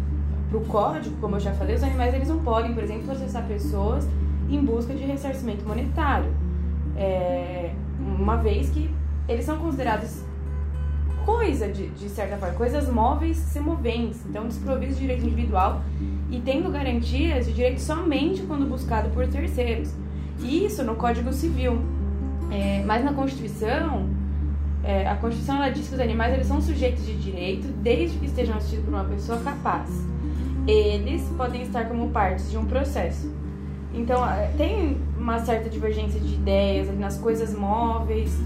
para 0.48 0.58
o 0.58 0.64
código, 0.66 1.16
como 1.20 1.36
eu 1.36 1.40
já 1.40 1.52
falei, 1.52 1.76
os 1.76 1.82
animais 1.82 2.14
eles 2.14 2.28
não 2.28 2.38
podem, 2.38 2.74
por 2.74 2.82
exemplo, 2.82 3.04
processar 3.04 3.42
pessoas 3.42 4.06
em 4.48 4.62
busca 4.64 4.94
de 4.94 5.04
ressarcimento 5.04 5.66
monetário, 5.66 6.32
é, 6.96 7.72
uma 7.98 8.36
vez 8.36 8.68
que 8.70 8.90
eles 9.28 9.44
são 9.44 9.58
considerados 9.58 10.22
coisa 11.24 11.68
de, 11.68 11.88
de 11.88 12.08
certa 12.08 12.36
forma, 12.36 12.54
coisas 12.54 12.88
móveis 12.88 13.36
semoventes, 13.36 14.20
então 14.28 14.46
desprovidos 14.46 14.96
de 14.96 15.02
direito 15.02 15.24
individual 15.24 15.82
e 16.30 16.40
tendo 16.40 16.70
garantias 16.70 17.46
de 17.46 17.54
direito 17.54 17.80
somente 17.80 18.42
quando 18.42 18.66
buscado 18.66 19.08
por 19.10 19.26
terceiros. 19.26 19.92
Isso 20.40 20.84
no 20.84 20.94
Código 20.96 21.32
Civil. 21.32 21.78
É, 22.50 22.82
mas 22.84 23.04
na 23.04 23.12
Constituição, 23.12 24.08
é, 24.82 25.08
a 25.08 25.16
Constituição 25.16 25.56
ela 25.56 25.70
diz 25.70 25.88
que 25.88 25.94
os 25.94 26.00
animais 26.00 26.34
eles 26.34 26.46
são 26.46 26.60
sujeitos 26.60 27.04
de 27.06 27.16
direito 27.16 27.68
desde 27.82 28.18
que 28.18 28.26
estejam 28.26 28.56
assistidos 28.56 28.84
por 28.84 28.94
uma 28.94 29.04
pessoa 29.04 29.40
capaz. 29.40 29.88
Eles 30.66 31.22
podem 31.36 31.62
estar 31.62 31.88
como 31.88 32.10
partes 32.10 32.50
de 32.50 32.58
um 32.58 32.64
processo. 32.66 33.32
Então, 33.92 34.28
é, 34.28 34.50
tem 34.56 34.98
uma 35.16 35.38
certa 35.38 35.70
divergência 35.70 36.20
de 36.20 36.34
ideias 36.34 36.98
nas 36.98 37.16
coisas 37.16 37.54
móveis, 37.54 38.36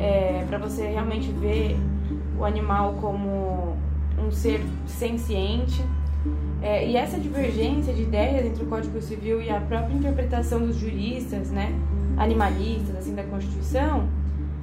é, 0.00 0.44
para 0.48 0.56
você 0.56 0.86
realmente 0.88 1.30
ver 1.30 1.76
o 2.38 2.44
animal 2.44 2.94
como 3.00 3.76
um 4.18 4.30
ser 4.32 4.62
senciente. 4.86 5.84
É, 6.62 6.86
e 6.86 6.96
essa 6.96 7.18
divergência 7.18 7.92
de 7.92 8.02
ideias 8.02 8.46
entre 8.46 8.64
o 8.64 8.66
Código 8.66 9.00
Civil 9.00 9.40
e 9.40 9.50
a 9.50 9.60
própria 9.60 9.94
interpretação 9.94 10.60
dos 10.60 10.76
juristas, 10.76 11.50
né, 11.50 11.72
animalistas, 12.16 12.96
assim, 12.96 13.14
da 13.14 13.22
Constituição, 13.24 14.08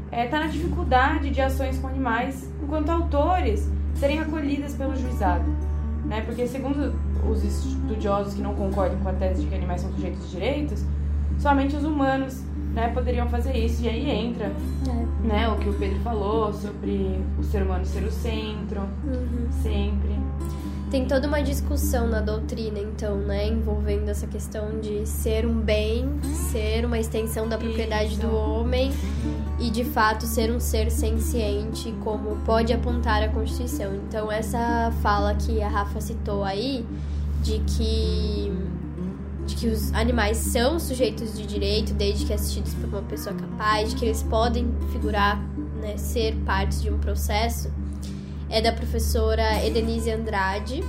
está 0.06 0.18
é, 0.18 0.28
tá 0.28 0.40
na 0.40 0.48
dificuldade 0.48 1.30
de 1.30 1.42
ações 1.42 1.78
com 1.80 1.88
animais 1.88 2.50
enquanto 2.62 2.90
autores 2.90 3.70
serem 3.96 4.20
acolhidas 4.20 4.74
pelo 4.74 4.96
juizado. 4.96 5.46
Né? 6.06 6.22
Porque, 6.22 6.48
segundo 6.48 6.94
os 7.28 7.44
estudiosos 7.44 8.34
que 8.36 8.42
não 8.42 8.56
concordam 8.56 8.98
com 9.00 9.10
a 9.10 9.14
tese 9.14 9.42
de 9.42 9.48
que 9.48 9.56
animais 9.56 9.82
são 9.82 9.92
sujeitos 9.92 10.24
de 10.26 10.32
direitos, 10.32 10.86
somente 11.40 11.76
os 11.76 11.84
humanos 11.84 12.44
né, 12.78 12.90
poderiam 12.90 13.28
fazer 13.28 13.58
isso. 13.58 13.84
E 13.84 13.90
aí 13.90 14.10
entra 14.10 14.46
é. 14.46 15.28
né, 15.28 15.50
o 15.50 15.58
que 15.58 15.68
o 15.68 15.74
Pedro 15.74 16.00
falou 16.02 16.54
sobre 16.54 17.20
o 17.40 17.44
ser 17.44 17.64
humano 17.64 17.84
ser 17.86 18.04
o 18.04 18.12
centro, 18.12 18.82
uhum. 19.04 19.52
sempre 19.64 20.16
tem 20.90 21.06
toda 21.06 21.28
uma 21.28 21.44
discussão 21.44 22.08
na 22.08 22.22
doutrina, 22.22 22.80
então, 22.80 23.18
né, 23.18 23.46
envolvendo 23.46 24.08
essa 24.08 24.26
questão 24.26 24.80
de 24.80 25.06
ser 25.06 25.46
um 25.46 25.60
bem, 25.60 26.08
ser 26.50 26.86
uma 26.86 26.98
extensão 26.98 27.46
da 27.46 27.58
propriedade 27.58 28.14
Isso. 28.14 28.22
do 28.22 28.34
homem 28.34 28.90
e 29.60 29.70
de 29.70 29.84
fato 29.84 30.26
ser 30.26 30.50
um 30.50 30.62
ser 30.62 30.90
senciente, 30.90 31.94
como 32.06 32.38
pode 32.46 32.72
apontar 32.72 33.22
a 33.22 33.28
Constituição. 33.28 33.96
Então, 33.96 34.32
essa 34.32 34.90
fala 35.02 35.36
que 35.36 35.62
a 35.62 35.68
Rafa 35.68 36.00
citou 36.00 36.46
aí, 36.46 36.86
de 37.44 37.60
que 37.60 38.50
de 39.48 39.56
que 39.56 39.68
os 39.68 39.92
animais 39.94 40.38
são 40.38 40.80
sujeitos 40.80 41.36
de 41.36 41.48
direito 41.48 41.94
desde 41.94 42.26
que 42.26 42.34
assistidos 42.34 42.74
por 42.76 42.90
uma 42.90 43.02
pessoa 43.02 43.36
capaz, 43.36 43.90
de 43.90 43.96
que 43.96 44.06
eles 44.06 44.22
podem 44.22 44.72
figurar, 44.92 45.42
né, 45.82 45.98
ser 45.98 46.36
partes 46.46 46.82
de 46.82 46.92
um 46.92 47.00
processo 47.00 47.72
é 48.50 48.62
da 48.62 48.72
professora 48.72 49.66
Edenise 49.66 50.12
Andrade, 50.12 50.84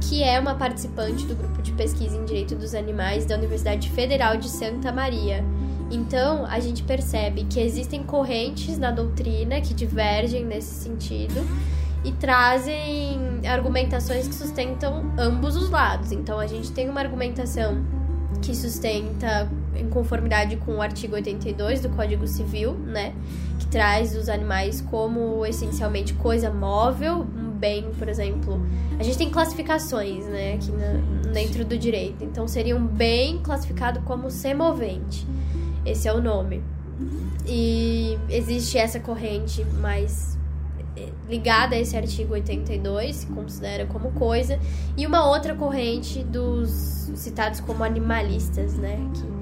que 0.00 0.22
é 0.22 0.38
uma 0.38 0.54
participante 0.54 1.24
do 1.26 1.34
grupo 1.34 1.60
de 1.60 1.72
pesquisa 1.72 2.16
em 2.16 2.24
direito 2.24 2.54
dos 2.54 2.74
animais 2.74 3.26
da 3.26 3.36
Universidade 3.36 3.90
Federal 3.90 4.36
de 4.36 4.48
Santa 4.48 4.92
Maria. 4.92 5.44
Então, 5.90 6.46
a 6.46 6.60
gente 6.60 6.82
percebe 6.82 7.44
que 7.44 7.60
existem 7.60 8.02
correntes 8.02 8.78
na 8.78 8.90
doutrina 8.90 9.60
que 9.60 9.74
divergem 9.74 10.44
nesse 10.44 10.82
sentido 10.82 11.44
e 12.04 12.12
trazem 12.12 13.33
argumentações 13.46 14.26
que 14.26 14.34
sustentam 14.34 15.12
ambos 15.18 15.56
os 15.56 15.70
lados. 15.70 16.12
Então, 16.12 16.38
a 16.38 16.46
gente 16.46 16.72
tem 16.72 16.88
uma 16.88 17.00
argumentação 17.00 17.84
que 18.42 18.54
sustenta 18.54 19.50
em 19.74 19.88
conformidade 19.88 20.56
com 20.56 20.76
o 20.76 20.82
artigo 20.82 21.14
82 21.14 21.80
do 21.80 21.88
Código 21.90 22.26
Civil, 22.26 22.74
né? 22.74 23.14
Que 23.58 23.66
traz 23.66 24.14
os 24.16 24.28
animais 24.28 24.80
como 24.80 25.44
essencialmente 25.46 26.14
coisa 26.14 26.50
móvel, 26.50 27.26
um 27.36 27.50
bem, 27.50 27.90
por 27.98 28.08
exemplo. 28.08 28.60
A 28.98 29.02
gente 29.02 29.16
tem 29.16 29.30
classificações, 29.30 30.26
né, 30.26 30.54
aqui 30.54 30.70
na, 30.70 31.32
dentro 31.32 31.64
do 31.64 31.76
direito. 31.76 32.22
Então 32.22 32.46
seria 32.46 32.76
um 32.76 32.86
bem 32.86 33.38
classificado 33.38 34.00
como 34.02 34.30
semovente. 34.30 35.26
Esse 35.84 36.06
é 36.08 36.12
o 36.12 36.20
nome. 36.20 36.62
E 37.46 38.18
existe 38.28 38.78
essa 38.78 39.00
corrente 39.00 39.64
mais 39.80 40.33
ligada 41.28 41.74
a 41.76 41.78
esse 41.78 41.96
artigo 41.96 42.34
82, 42.34 43.16
se 43.16 43.26
considera 43.26 43.86
como 43.86 44.12
coisa, 44.12 44.58
e 44.96 45.06
uma 45.06 45.28
outra 45.28 45.54
corrente 45.54 46.22
dos 46.22 47.10
citados 47.14 47.60
como 47.60 47.82
animalistas, 47.82 48.74
né, 48.74 48.98
que 49.14 49.34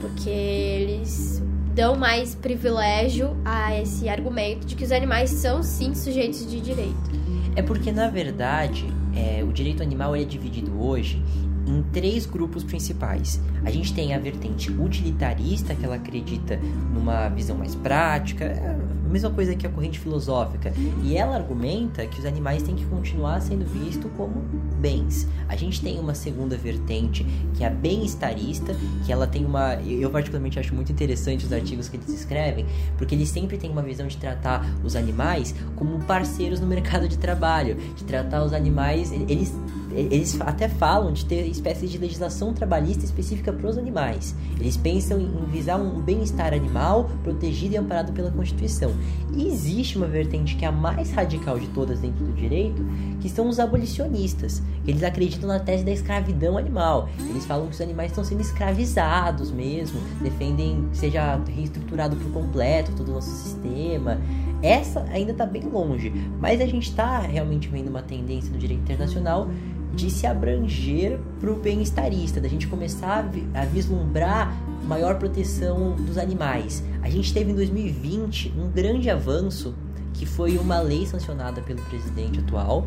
porque 0.00 0.28
eles 0.28 1.42
dão 1.74 1.96
mais 1.96 2.34
privilégio 2.34 3.36
a 3.44 3.74
esse 3.80 4.08
argumento 4.08 4.66
de 4.66 4.76
que 4.76 4.84
os 4.84 4.92
animais 4.92 5.30
são 5.30 5.62
sim 5.62 5.94
sujeitos 5.94 6.48
de 6.48 6.60
direito. 6.60 7.10
É 7.56 7.62
porque, 7.62 7.90
na 7.90 8.08
verdade, 8.08 8.86
é, 9.16 9.42
o 9.42 9.52
direito 9.52 9.82
animal 9.82 10.14
é 10.14 10.22
dividido 10.22 10.78
hoje 10.78 11.22
em 11.66 11.82
três 11.84 12.26
grupos 12.26 12.62
principais. 12.62 13.40
A 13.64 13.70
gente 13.70 13.94
tem 13.94 14.14
a 14.14 14.18
vertente 14.18 14.70
utilitarista, 14.70 15.74
que 15.74 15.84
ela 15.84 15.96
acredita 15.96 16.58
numa 16.92 17.28
visão 17.30 17.56
mais 17.56 17.74
prática, 17.74 18.44
é 18.44 18.76
mesma 19.14 19.30
coisa 19.30 19.54
que 19.54 19.64
a 19.64 19.70
corrente 19.70 20.00
filosófica, 20.00 20.72
e 21.04 21.16
ela 21.16 21.36
argumenta 21.36 22.04
que 22.04 22.18
os 22.18 22.26
animais 22.26 22.64
têm 22.64 22.74
que 22.74 22.84
continuar 22.86 23.40
sendo 23.40 23.64
vistos 23.64 24.10
como 24.16 24.42
bens. 24.80 25.28
A 25.48 25.54
gente 25.54 25.80
tem 25.80 26.00
uma 26.00 26.14
segunda 26.14 26.56
vertente, 26.56 27.24
que 27.54 27.62
é 27.62 27.68
a 27.68 27.70
bem-estarista, 27.70 28.74
que 29.06 29.12
ela 29.12 29.26
tem 29.26 29.46
uma. 29.46 29.74
Eu, 29.74 30.10
particularmente, 30.10 30.58
acho 30.58 30.74
muito 30.74 30.90
interessante 30.90 31.44
os 31.44 31.52
artigos 31.52 31.88
que 31.88 31.96
eles 31.96 32.08
escrevem, 32.08 32.66
porque 32.98 33.14
eles 33.14 33.28
sempre 33.28 33.56
têm 33.56 33.70
uma 33.70 33.82
visão 33.82 34.08
de 34.08 34.16
tratar 34.16 34.66
os 34.82 34.96
animais 34.96 35.54
como 35.76 36.00
parceiros 36.00 36.58
no 36.58 36.66
mercado 36.66 37.08
de 37.08 37.16
trabalho, 37.16 37.76
de 37.94 38.02
tratar 38.02 38.42
os 38.44 38.52
animais. 38.52 39.12
Eles 39.12 39.54
eles 39.94 40.40
até 40.40 40.68
falam 40.68 41.12
de 41.12 41.24
ter 41.24 41.46
espécies 41.46 41.90
de 41.90 41.98
legislação 41.98 42.52
trabalhista 42.52 43.04
específica 43.04 43.52
para 43.52 43.68
os 43.68 43.78
animais. 43.78 44.34
Eles 44.58 44.76
pensam 44.76 45.20
em 45.20 45.46
visar 45.46 45.76
um 45.76 46.00
bem-estar 46.00 46.52
animal 46.52 47.08
protegido 47.22 47.74
e 47.74 47.76
amparado 47.76 48.12
pela 48.12 48.30
Constituição. 48.30 48.92
Existe 49.36 49.96
uma 49.96 50.06
vertente 50.06 50.54
que 50.54 50.64
é 50.64 50.68
a 50.68 50.72
mais 50.72 51.10
radical 51.10 51.58
de 51.58 51.66
todas 51.68 51.98
dentro 51.98 52.24
do 52.24 52.32
direito, 52.32 52.84
que 53.20 53.28
são 53.28 53.48
os 53.48 53.58
abolicionistas. 53.58 54.62
Eles 54.86 55.02
acreditam 55.02 55.48
na 55.48 55.58
tese 55.58 55.84
da 55.84 55.90
escravidão 55.90 56.56
animal. 56.56 57.08
Eles 57.18 57.44
falam 57.44 57.66
que 57.66 57.74
os 57.74 57.80
animais 57.80 58.12
estão 58.12 58.22
sendo 58.22 58.40
escravizados 58.40 59.50
mesmo, 59.50 60.00
defendem 60.22 60.88
que 60.90 60.98
seja 60.98 61.40
reestruturado 61.48 62.16
por 62.16 62.30
completo 62.32 62.92
todo 62.92 63.08
o 63.08 63.14
nosso 63.14 63.30
sistema. 63.30 64.20
Essa 64.62 65.04
ainda 65.10 65.32
está 65.32 65.44
bem 65.44 65.62
longe, 65.62 66.12
mas 66.40 66.60
a 66.60 66.66
gente 66.66 66.88
está 66.88 67.18
realmente 67.18 67.68
vendo 67.68 67.88
uma 67.88 68.02
tendência 68.02 68.52
no 68.52 68.58
direito 68.58 68.82
internacional 68.82 69.48
de 69.94 70.10
se 70.10 70.26
abranger 70.26 71.18
para 71.40 71.50
o 71.50 71.56
bem-estarista, 71.56 72.40
da 72.40 72.48
gente 72.48 72.66
começar 72.66 73.30
a, 73.54 73.64
vislumbrar 73.64 74.52
maior 74.84 75.18
proteção 75.18 75.92
dos 75.92 76.18
animais. 76.18 76.82
A 77.04 77.10
gente 77.10 77.34
teve 77.34 77.52
em 77.52 77.54
2020 77.54 78.54
um 78.56 78.70
grande 78.70 79.10
avanço 79.10 79.74
que 80.14 80.24
foi 80.24 80.56
uma 80.56 80.80
lei 80.80 81.04
sancionada 81.04 81.60
pelo 81.60 81.82
presidente 81.82 82.40
atual 82.40 82.86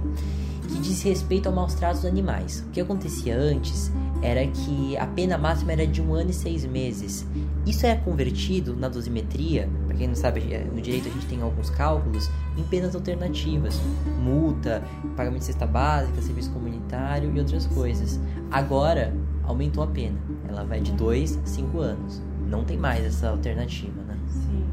que 0.68 0.80
diz 0.80 1.04
respeito 1.04 1.48
ao 1.48 1.54
maus 1.54 1.76
tratos 1.76 2.02
dos 2.02 2.10
animais. 2.10 2.66
O 2.68 2.72
que 2.72 2.82
acontecia 2.82 3.38
antes 3.38 3.92
era 4.24 4.46
que 4.48 4.98
a 4.98 5.06
pena 5.06 5.38
máxima 5.38 5.74
era 5.74 5.86
de 5.86 6.02
um 6.02 6.16
ano 6.16 6.32
e 6.32 6.34
seis 6.34 6.66
meses. 6.66 7.28
Isso 7.64 7.86
é 7.86 7.96
convertido 7.96 8.76
na 8.76 8.90
dosimetria, 8.90 9.70
para 9.86 9.96
quem 9.96 10.08
não 10.08 10.16
sabe, 10.16 10.42
no 10.74 10.82
direito 10.82 11.08
a 11.08 11.12
gente 11.12 11.28
tem 11.28 11.40
alguns 11.44 11.70
cálculos, 11.70 12.28
em 12.58 12.64
penas 12.64 12.96
alternativas, 12.96 13.80
multa, 14.20 14.84
pagamento 15.16 15.42
de 15.42 15.46
cesta 15.46 15.68
básica, 15.68 16.20
serviço 16.24 16.50
comunitário 16.50 17.32
e 17.36 17.40
outras 17.40 17.68
coisas. 17.68 18.20
Agora 18.50 19.14
aumentou 19.44 19.84
a 19.84 19.88
pena, 19.88 20.18
ela 20.50 20.64
vai 20.64 20.82
de 20.82 20.92
dois 20.94 21.38
a 21.38 21.46
cinco 21.46 21.80
anos. 21.82 22.20
Não 22.48 22.64
tem 22.64 22.78
mais 22.78 23.06
essa 23.06 23.30
alternativa, 23.30 24.02
né? 24.04 24.18
Sim, 24.28 24.66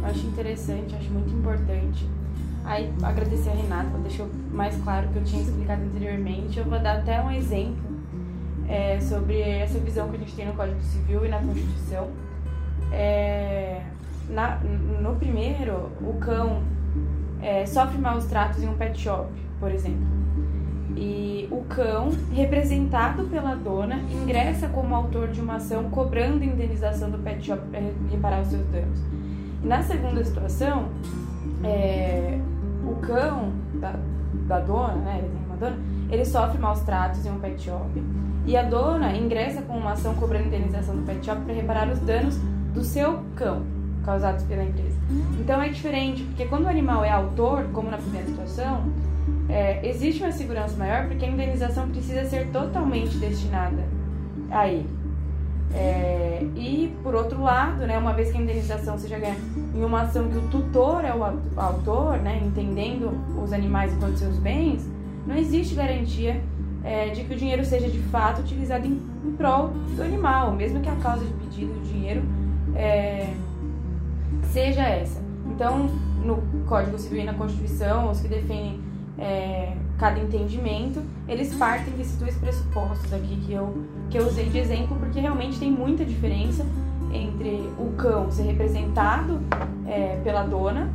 eu 0.00 0.06
acho 0.06 0.26
interessante, 0.26 0.94
acho 0.94 1.10
muito 1.10 1.32
importante. 1.34 2.08
Aí 2.64 2.92
agradecer 3.02 3.50
a 3.50 3.54
Renata, 3.54 3.96
deixou 3.98 4.28
mais 4.52 4.76
claro 4.82 5.08
o 5.08 5.12
que 5.12 5.18
eu 5.18 5.24
tinha 5.24 5.42
explicado 5.42 5.82
anteriormente. 5.82 6.58
Eu 6.58 6.64
vou 6.64 6.78
dar 6.78 6.98
até 6.98 7.20
um 7.22 7.30
exemplo 7.30 7.98
é, 8.68 9.00
sobre 9.00 9.40
essa 9.40 9.78
visão 9.78 10.08
que 10.08 10.16
a 10.16 10.18
gente 10.18 10.34
tem 10.34 10.46
no 10.46 10.52
Código 10.52 10.80
Civil 10.82 11.24
e 11.24 11.28
na 11.28 11.38
Constituição. 11.38 12.10
É, 12.92 13.82
na, 14.28 14.56
no 15.00 15.16
primeiro, 15.16 15.90
o 16.00 16.14
cão 16.20 16.62
é, 17.40 17.64
sofre 17.64 17.98
maus 17.98 18.26
tratos 18.26 18.62
em 18.62 18.68
um 18.68 18.74
pet 18.74 19.00
shop, 19.00 19.30
por 19.58 19.70
exemplo. 19.70 20.17
E 21.00 21.46
o 21.50 21.62
cão, 21.68 22.10
representado 22.32 23.24
pela 23.24 23.54
dona, 23.54 24.00
ingressa 24.10 24.68
como 24.68 24.94
autor 24.94 25.28
de 25.28 25.40
uma 25.40 25.56
ação 25.56 25.84
cobrando 25.90 26.42
indenização 26.42 27.08
do 27.08 27.18
pet 27.18 27.46
shop 27.46 27.62
para 27.70 27.80
reparar 28.10 28.40
os 28.42 28.48
seus 28.48 28.66
danos. 28.66 28.98
E 29.62 29.66
na 29.66 29.80
segunda 29.82 30.24
situação, 30.24 30.88
é, 31.62 32.40
o 32.84 32.96
cão 32.96 33.52
da, 33.74 33.94
da 34.48 34.58
dona, 34.58 34.94
né, 34.94 35.18
ele 35.18 35.28
tem 35.28 35.46
uma 35.46 35.56
dona, 35.56 35.76
ele 36.10 36.24
sofre 36.24 36.58
maus 36.58 36.80
tratos 36.80 37.24
em 37.24 37.30
um 37.30 37.38
pet 37.38 37.62
shop 37.62 38.02
e 38.44 38.56
a 38.56 38.62
dona 38.62 39.16
ingressa 39.16 39.62
com 39.62 39.76
uma 39.76 39.92
ação 39.92 40.14
cobrando 40.14 40.46
indenização 40.46 40.96
do 40.96 41.02
pet 41.02 41.24
shop 41.24 41.42
para 41.42 41.54
reparar 41.54 41.88
os 41.88 42.00
danos 42.00 42.36
do 42.74 42.82
seu 42.82 43.20
cão 43.36 43.62
causados 44.04 44.42
pela 44.44 44.64
empresa. 44.64 44.96
Então 45.38 45.60
é 45.60 45.68
diferente, 45.68 46.22
porque 46.24 46.46
quando 46.46 46.64
o 46.64 46.68
animal 46.68 47.04
é 47.04 47.10
autor, 47.10 47.64
como 47.72 47.90
na 47.90 47.98
primeira 47.98 48.26
situação, 48.26 48.84
é, 49.48 49.80
existe 49.88 50.22
uma 50.22 50.32
segurança 50.32 50.76
maior 50.76 51.08
porque 51.08 51.24
a 51.24 51.28
indenização 51.28 51.88
precisa 51.88 52.24
ser 52.26 52.48
totalmente 52.48 53.16
destinada 53.16 53.82
a 54.50 54.68
ele. 54.68 54.98
É, 55.74 56.46
e 56.56 56.94
por 57.02 57.14
outro 57.14 57.42
lado, 57.42 57.86
né, 57.86 57.98
uma 57.98 58.12
vez 58.12 58.30
que 58.30 58.38
a 58.38 58.40
indenização 58.40 58.98
seja 58.98 59.18
ganha 59.18 59.36
em 59.74 59.84
uma 59.84 60.02
ação 60.02 60.28
que 60.28 60.36
o 60.36 60.42
tutor 60.48 61.04
é 61.04 61.14
o 61.14 61.22
autor, 61.56 62.18
né, 62.18 62.40
entendendo 62.42 63.12
os 63.42 63.52
animais 63.52 63.92
enquanto 63.92 64.16
seus 64.16 64.36
bens, 64.38 64.88
não 65.26 65.36
existe 65.36 65.74
garantia 65.74 66.40
é, 66.84 67.10
de 67.10 67.24
que 67.24 67.34
o 67.34 67.36
dinheiro 67.36 67.64
seja 67.64 67.88
de 67.88 67.98
fato 68.04 68.40
utilizado 68.40 68.86
em, 68.86 69.00
em, 69.24 69.32
prol 69.32 69.68
do 69.94 70.02
animal, 70.02 70.52
mesmo 70.52 70.80
que 70.80 70.88
a 70.88 70.96
causa 70.96 71.24
de 71.24 71.32
pedido 71.34 71.72
do 71.74 71.80
dinheiro 71.86 72.22
é, 72.74 73.34
seja 74.52 74.82
essa. 74.82 75.20
Então, 75.46 75.90
no 76.24 76.42
Código 76.66 76.98
Civil 76.98 77.22
e 77.22 77.24
na 77.24 77.34
Constituição, 77.34 78.10
os 78.10 78.20
que 78.20 78.28
defendem 78.28 78.80
é, 79.18 79.74
cada 79.98 80.20
entendimento, 80.20 81.02
eles 81.26 81.54
partem 81.54 81.92
desses 81.94 82.16
dois 82.16 82.36
pressupostos 82.36 83.12
aqui 83.12 83.36
que 83.46 83.52
eu, 83.52 83.84
que 84.08 84.18
eu 84.18 84.26
usei 84.26 84.48
de 84.48 84.58
exemplo, 84.58 84.96
porque 84.96 85.18
realmente 85.18 85.58
tem 85.58 85.70
muita 85.70 86.04
diferença 86.04 86.64
entre 87.12 87.68
o 87.78 87.92
cão 87.96 88.30
ser 88.30 88.42
representado 88.42 89.40
é, 89.86 90.20
pela 90.22 90.44
dona 90.44 90.90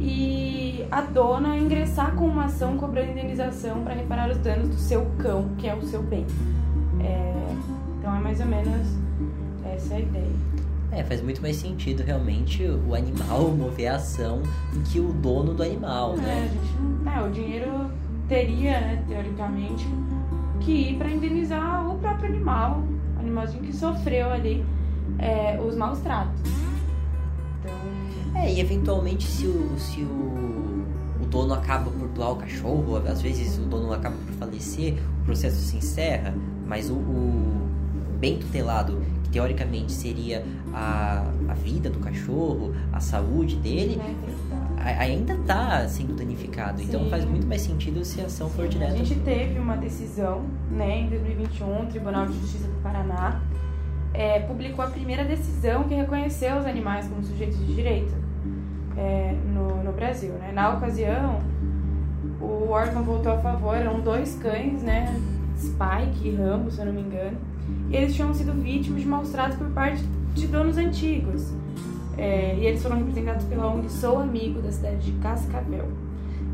e 0.00 0.84
a 0.90 1.00
dona 1.02 1.56
ingressar 1.56 2.14
com 2.14 2.24
uma 2.24 2.46
ação 2.46 2.76
cobrando 2.78 3.10
indenização 3.10 3.82
para 3.82 3.94
reparar 3.94 4.30
os 4.30 4.38
danos 4.38 4.68
do 4.68 4.76
seu 4.76 5.06
cão, 5.18 5.50
que 5.58 5.68
é 5.68 5.74
o 5.74 5.82
seu 5.82 6.02
bem. 6.02 6.26
É, 7.00 7.34
então 7.98 8.14
é 8.16 8.20
mais 8.20 8.40
ou 8.40 8.46
menos 8.46 8.86
essa 9.64 9.94
a 9.94 10.00
ideia. 10.00 10.51
É, 10.92 11.02
faz 11.02 11.22
muito 11.22 11.40
mais 11.40 11.56
sentido 11.56 12.02
realmente 12.02 12.62
o 12.64 12.94
animal 12.94 13.48
mover 13.56 13.88
a 13.88 13.96
ação 13.96 14.42
do 14.74 14.80
que 14.80 15.00
o 15.00 15.10
dono 15.10 15.54
do 15.54 15.62
animal, 15.62 16.14
é, 16.14 16.16
né? 16.18 16.50
Gente, 16.52 17.16
é, 17.16 17.22
o 17.22 17.30
dinheiro 17.30 17.90
teria, 18.28 18.78
né, 18.78 19.04
teoricamente, 19.08 19.86
que 20.60 20.90
ir 20.90 20.98
para 20.98 21.10
indenizar 21.10 21.88
o 21.90 21.98
próprio 21.98 22.28
animal, 22.28 22.82
o 23.16 23.20
animalzinho 23.20 23.62
que 23.64 23.74
sofreu 23.74 24.30
ali 24.30 24.64
é, 25.18 25.58
os 25.60 25.74
maus 25.76 25.98
tratos. 26.00 26.40
É, 28.34 28.52
e 28.52 28.60
eventualmente 28.60 29.24
se 29.24 29.46
o, 29.46 29.78
se 29.78 30.00
o, 30.00 30.84
o 31.22 31.26
dono 31.26 31.54
acaba 31.54 31.90
por 31.90 32.08
doar 32.08 32.32
o 32.32 32.36
cachorro, 32.36 32.96
às 33.06 33.22
vezes 33.22 33.58
o 33.58 33.62
dono 33.62 33.92
acaba 33.92 34.16
por 34.16 34.34
falecer, 34.34 34.98
o 35.22 35.24
processo 35.24 35.56
se 35.56 35.76
encerra, 35.76 36.34
mas 36.66 36.90
o, 36.90 36.94
o 36.94 37.72
bem 38.18 38.38
tutelado, 38.38 39.01
teoricamente 39.32 39.90
seria 39.90 40.44
a, 40.72 41.24
a 41.48 41.54
vida 41.54 41.88
do 41.90 41.98
cachorro, 41.98 42.74
a 42.92 43.00
saúde 43.00 43.56
dele, 43.56 43.98
ainda 44.76 45.32
está 45.34 45.88
sendo 45.88 46.14
danificado. 46.14 46.78
Sim. 46.78 46.84
Então 46.84 47.08
faz 47.08 47.24
muito 47.24 47.46
mais 47.46 47.62
sentido 47.62 48.04
se 48.04 48.20
a 48.20 48.26
ação 48.26 48.48
for 48.50 48.68
direta. 48.68 48.92
A 48.92 48.96
gente 48.96 49.14
teve 49.20 49.58
uma 49.58 49.76
decisão, 49.76 50.42
né, 50.70 51.00
em 51.00 51.08
2021, 51.08 51.82
o 51.82 51.86
Tribunal 51.86 52.26
de 52.26 52.34
Justiça 52.34 52.68
do 52.68 52.82
Paraná 52.82 53.40
é, 54.12 54.40
publicou 54.40 54.84
a 54.84 54.88
primeira 54.88 55.24
decisão 55.24 55.84
que 55.84 55.94
reconheceu 55.94 56.58
os 56.58 56.66
animais 56.66 57.08
como 57.08 57.22
sujeitos 57.22 57.58
de 57.58 57.74
direito 57.74 58.12
é, 58.96 59.34
no, 59.46 59.82
no 59.82 59.92
Brasil. 59.92 60.32
Né? 60.34 60.52
Na 60.52 60.74
ocasião, 60.74 61.40
o 62.40 62.68
órgão 62.68 63.02
votou 63.02 63.32
a 63.32 63.38
favor, 63.38 63.74
eram 63.74 64.00
dois 64.00 64.36
cães, 64.36 64.82
né? 64.82 65.18
Spike 65.56 66.28
e 66.28 66.34
Rambo, 66.34 66.70
se 66.70 66.80
eu 66.80 66.86
não 66.86 66.92
me 66.92 67.02
engano. 67.02 67.38
Eles 67.90 68.14
tinham 68.14 68.32
sido 68.32 68.52
vítimas 68.52 69.02
de 69.02 69.08
maus 69.08 69.30
tratos 69.30 69.56
por 69.56 69.68
parte 69.68 70.02
de 70.34 70.46
donos 70.46 70.76
antigos. 70.76 71.52
É, 72.16 72.56
e 72.58 72.66
eles 72.66 72.82
foram 72.82 72.96
representados 72.96 73.44
pela 73.46 73.66
ONG 73.66 73.88
Sou 73.90 74.18
Amigo, 74.18 74.60
da 74.60 74.70
cidade 74.70 74.98
de 74.98 75.12
Cascavel. 75.20 75.88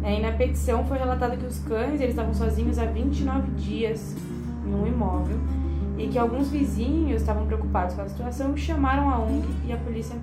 É, 0.03 0.19
e 0.19 0.23
na 0.23 0.33
petição 0.33 0.85
foi 0.85 0.99
relatado 0.99 1.37
que 1.37 1.47
os 1.47 1.59
cães 1.61 2.01
eles 2.01 2.11
estavam 2.11 2.33
sozinhos 2.33 2.79
há 2.79 2.85
29 2.85 3.51
dias 3.53 4.17
em 4.65 4.73
um 4.73 4.87
imóvel 4.87 5.37
e 5.97 6.07
que 6.07 6.19
alguns 6.19 6.49
vizinhos 6.49 7.21
estavam 7.21 7.47
preocupados 7.47 7.97
com 7.97 8.03
a 8.03 8.09
situação 8.09 8.55
e 8.55 8.59
chamaram 8.59 9.11
a 9.11 9.19
ONG 9.19 9.47
e 9.67 9.73
a 9.73 9.77
polícia 9.77 10.17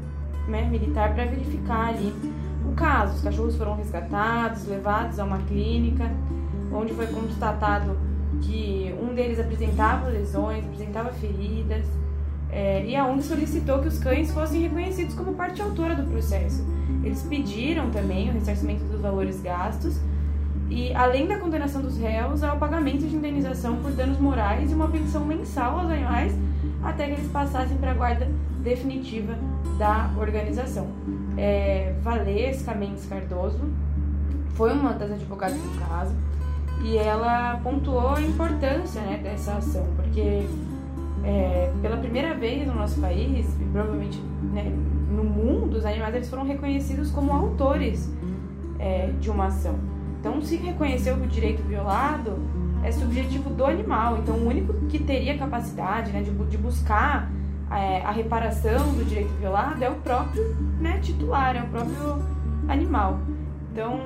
né, 0.48 0.64
militar 0.70 1.14
para 1.14 1.26
verificar 1.26 1.90
ali 1.90 2.14
o 2.66 2.74
caso. 2.74 3.16
Os 3.16 3.22
cachorros 3.22 3.58
foram 3.58 3.76
resgatados, 3.76 4.66
levados 4.66 5.20
a 5.20 5.26
uma 5.26 5.40
clínica, 5.40 6.10
onde 6.72 6.94
foi 6.94 7.08
constatado 7.08 7.98
que 8.42 8.94
um 9.02 9.14
deles 9.14 9.40
apresentava 9.40 10.08
lesões, 10.08 10.66
apresentava 10.66 11.12
feridas, 11.14 11.86
é, 12.52 12.86
e 12.86 12.96
a 12.96 13.06
ONG 13.06 13.24
solicitou 13.24 13.80
que 13.80 13.88
os 13.88 14.00
cães 14.00 14.32
fossem 14.32 14.62
reconhecidos 14.62 15.14
como 15.14 15.34
parte 15.34 15.62
autora 15.62 15.96
do 15.96 16.10
processo. 16.10 16.66
Eles 17.04 17.22
pediram 17.24 17.90
também 17.92 18.30
o 18.30 18.34
ressarcimento 18.34 18.84
dos 18.86 19.02
valores 19.02 19.42
gastos 19.42 20.00
e, 20.70 20.94
além 20.94 21.28
da 21.28 21.38
condenação 21.38 21.82
dos 21.82 21.98
réus, 21.98 22.44
ao 22.44 22.58
pagamento 22.58 23.06
de 23.06 23.16
indenização 23.16 23.76
por 23.78 23.92
danos 23.92 24.20
morais 24.20 24.72
e 24.72 24.74
uma 24.74 24.88
pensão 24.88 25.26
mensal 25.26 25.80
aos 25.80 25.92
animais 25.92 26.34
até 26.84 27.08
que 27.08 27.14
eles 27.14 27.32
passassem 27.32 27.78
para 27.78 27.92
a 27.92 27.94
guarda 27.94 28.28
definitiva 28.64 29.38
da 29.78 30.10
organização. 30.18 30.88
É, 31.38 31.94
Valesca 32.02 32.74
Mendes 32.74 33.06
Cardoso 33.06 33.60
foi 34.54 34.72
uma 34.72 34.94
das 34.94 35.12
advogadas 35.12 35.58
do 35.58 35.80
caso 35.80 36.14
e 36.84 36.98
ela 36.98 37.60
pontuou 37.64 38.16
a 38.16 38.22
importância 38.22 39.02
né, 39.02 39.20
dessa 39.22 39.54
ação, 39.54 39.86
porque 39.96 40.46
é, 41.24 41.72
pela 41.82 41.98
primeira 41.98 42.36
vez 42.36 42.68
no 42.68 42.76
nosso 42.76 43.00
país, 43.02 43.48
e 43.60 43.66
provavelmente 43.66 44.22
né, 44.54 44.72
no 45.10 45.24
mundo, 45.24 45.78
os 45.78 45.86
animais 45.86 46.14
eles 46.16 46.30
foram 46.30 46.46
reconhecidos 46.46 47.10
como 47.10 47.34
autores 47.34 48.12
é, 48.80 49.10
de 49.20 49.30
uma 49.30 49.48
ação. 49.48 49.76
Então, 50.20 50.42
se 50.42 50.56
reconheceu 50.58 51.16
que 51.18 51.24
o 51.24 51.28
direito 51.28 51.62
violado 51.64 52.38
é 52.84 52.92
subjetivo 52.92 53.50
do 53.50 53.66
animal, 53.66 54.18
então 54.18 54.36
o 54.36 54.48
único 54.48 54.74
que 54.88 55.00
teria 55.00 55.38
capacidade 55.38 56.12
né, 56.12 56.22
de, 56.22 56.32
de 56.32 56.58
buscar 56.58 57.32
é, 57.72 58.02
a 58.02 58.12
reparação 58.12 58.94
do 58.94 59.04
direito 59.04 59.32
violado 59.40 59.84
é 59.84 59.90
o 59.90 59.96
próprio 59.96 60.56
né, 60.80 61.00
titular, 61.02 61.56
é 61.56 61.64
o 61.64 61.68
próprio 61.68 62.22
animal. 62.68 63.20
Então, 63.72 64.00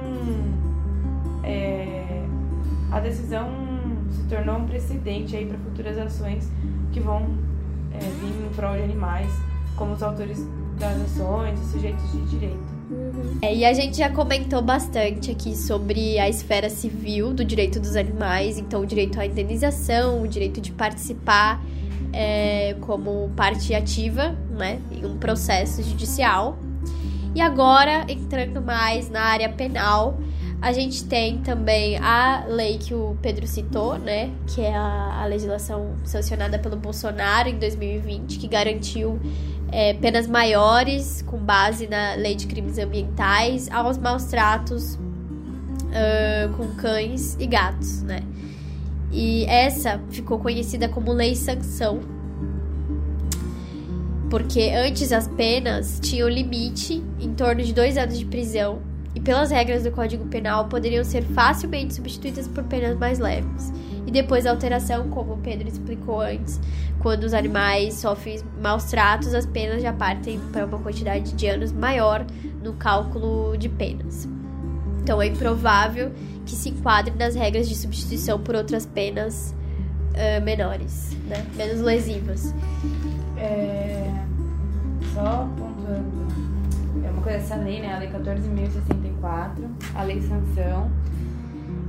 é, 1.43 2.08
a 2.91 2.99
decisão 2.99 3.49
se 4.11 4.23
tornou 4.23 4.57
um 4.57 4.65
precedente 4.65 5.35
aí 5.35 5.45
para 5.45 5.57
futuras 5.57 5.97
ações 5.97 6.49
que 6.91 6.99
vão 6.99 7.37
é, 7.93 7.99
vir 7.99 8.45
em 8.45 8.49
prol 8.55 8.75
de 8.75 8.83
animais, 8.83 9.31
como 9.75 9.93
os 9.93 10.01
autores 10.01 10.45
das 10.79 10.99
ações 11.01 11.59
e 11.59 11.71
sujeitos 11.71 12.11
de 12.11 12.21
direito. 12.25 12.79
É, 13.41 13.55
e 13.55 13.65
a 13.65 13.73
gente 13.73 13.97
já 13.97 14.09
comentou 14.09 14.61
bastante 14.61 15.29
aqui 15.29 15.55
sobre 15.55 16.17
a 16.17 16.27
esfera 16.27 16.69
civil 16.69 17.33
do 17.33 17.45
direito 17.45 17.79
dos 17.79 17.95
animais, 17.95 18.57
então 18.57 18.81
o 18.81 18.85
direito 18.85 19.19
à 19.19 19.25
indenização, 19.25 20.23
o 20.23 20.27
direito 20.27 20.59
de 20.59 20.71
participar 20.71 21.61
é, 22.11 22.75
como 22.81 23.29
parte 23.35 23.75
ativa, 23.75 24.35
né, 24.49 24.81
em 24.91 25.05
um 25.05 25.17
processo 25.17 25.83
judicial. 25.83 26.57
E 27.35 27.41
agora, 27.41 28.05
entrando 28.07 28.59
mais 28.59 29.07
na 29.09 29.21
área 29.21 29.49
penal, 29.49 30.19
a 30.61 30.73
gente 30.73 31.05
tem 31.05 31.37
também 31.37 31.97
a 31.97 32.45
lei 32.45 32.77
que 32.77 32.93
o 32.93 33.15
Pedro 33.21 33.47
citou, 33.47 33.97
né? 33.97 34.29
Que 34.47 34.61
é 34.61 34.75
a, 34.75 35.21
a 35.21 35.25
legislação 35.25 35.95
sancionada 36.03 36.59
pelo 36.59 36.75
Bolsonaro 36.75 37.47
em 37.47 37.57
2020, 37.57 38.37
que 38.37 38.47
garantiu 38.47 39.19
é, 39.71 39.93
penas 39.93 40.27
maiores 40.27 41.21
com 41.21 41.37
base 41.37 41.87
na 41.87 42.15
lei 42.15 42.35
de 42.35 42.45
crimes 42.45 42.77
ambientais 42.77 43.69
aos 43.71 43.97
maus 43.97 44.25
tratos 44.25 44.95
uh, 44.95 46.53
com 46.57 46.67
cães 46.75 47.37
e 47.39 47.47
gatos, 47.47 48.01
né? 48.01 48.21
E 49.13 49.45
essa 49.45 49.99
ficou 50.09 50.39
conhecida 50.39 50.89
como 50.89 51.13
lei 51.13 51.35
sanção. 51.35 52.01
Porque 54.29 54.71
antes 54.75 55.13
as 55.13 55.27
penas 55.27 55.99
tinham 56.01 56.27
limite 56.27 57.01
em 57.19 57.33
torno 57.33 57.63
de 57.63 57.73
dois 57.73 57.97
anos 57.97 58.19
de 58.19 58.25
prisão 58.25 58.88
e 59.15 59.19
pelas 59.19 59.51
regras 59.51 59.83
do 59.83 59.91
Código 59.91 60.25
Penal 60.25 60.65
poderiam 60.67 61.03
ser 61.03 61.23
facilmente 61.23 61.95
substituídas 61.95 62.47
por 62.47 62.63
penas 62.63 62.97
mais 62.97 63.19
leves. 63.19 63.71
E 64.05 64.11
depois 64.11 64.43
da 64.43 64.51
alteração, 64.51 65.09
como 65.09 65.33
o 65.33 65.37
Pedro 65.37 65.67
explicou 65.67 66.21
antes, 66.21 66.59
quando 66.99 67.23
os 67.23 67.33
animais 67.33 67.95
sofrem 67.95 68.39
maus 68.61 68.85
tratos, 68.85 69.33
as 69.33 69.45
penas 69.45 69.81
já 69.81 69.93
partem 69.93 70.39
para 70.51 70.65
uma 70.65 70.79
quantidade 70.79 71.33
de 71.33 71.47
anos 71.47 71.71
maior 71.71 72.25
no 72.63 72.73
cálculo 72.73 73.57
de 73.57 73.69
penas. 73.69 74.27
Então 75.01 75.21
é 75.21 75.27
improvável 75.27 76.11
que 76.45 76.55
se 76.55 76.69
enquadre 76.69 77.13
nas 77.17 77.35
regras 77.35 77.67
de 77.67 77.75
substituição 77.75 78.39
por 78.39 78.55
outras 78.55 78.85
penas 78.85 79.55
uh, 80.13 80.43
menores, 80.43 81.15
né? 81.27 81.45
menos 81.55 81.81
lesivas. 81.81 82.53
É... 83.37 84.11
Só 85.13 85.47
pontuando 85.57 86.28
uma 87.19 87.21
coisa, 87.21 87.37
essa 87.37 87.55
lei, 87.55 87.81
né, 87.81 87.93
a 87.93 87.99
lei 87.99 88.09
14.064, 88.09 89.69
a 89.93 90.03
lei 90.03 90.21
sanção, 90.21 90.89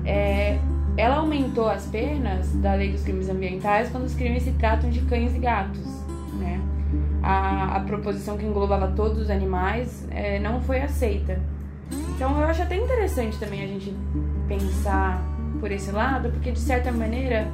é, 0.04 0.58
ela 0.96 1.16
aumentou 1.16 1.68
as 1.68 1.86
penas 1.86 2.52
da 2.54 2.74
lei 2.74 2.90
dos 2.90 3.02
crimes 3.02 3.28
ambientais 3.28 3.88
quando 3.90 4.04
os 4.04 4.14
crimes 4.14 4.42
se 4.42 4.52
tratam 4.52 4.90
de 4.90 5.00
cães 5.02 5.34
e 5.34 5.38
gatos, 5.38 5.86
né? 6.38 6.60
A, 7.22 7.76
a 7.76 7.80
proposição 7.80 8.36
que 8.36 8.44
englobava 8.44 8.88
todos 8.88 9.18
os 9.18 9.30
animais 9.30 10.06
é, 10.10 10.40
não 10.40 10.60
foi 10.60 10.80
aceita. 10.80 11.40
Então 12.14 12.38
eu 12.40 12.46
acho 12.46 12.62
até 12.62 12.76
interessante 12.76 13.38
também 13.38 13.62
a 13.62 13.66
gente 13.66 13.94
pensar 14.48 15.22
por 15.60 15.70
esse 15.70 15.92
lado, 15.92 16.30
porque 16.30 16.50
de 16.50 16.58
certa 16.58 16.90
maneira 16.90 17.46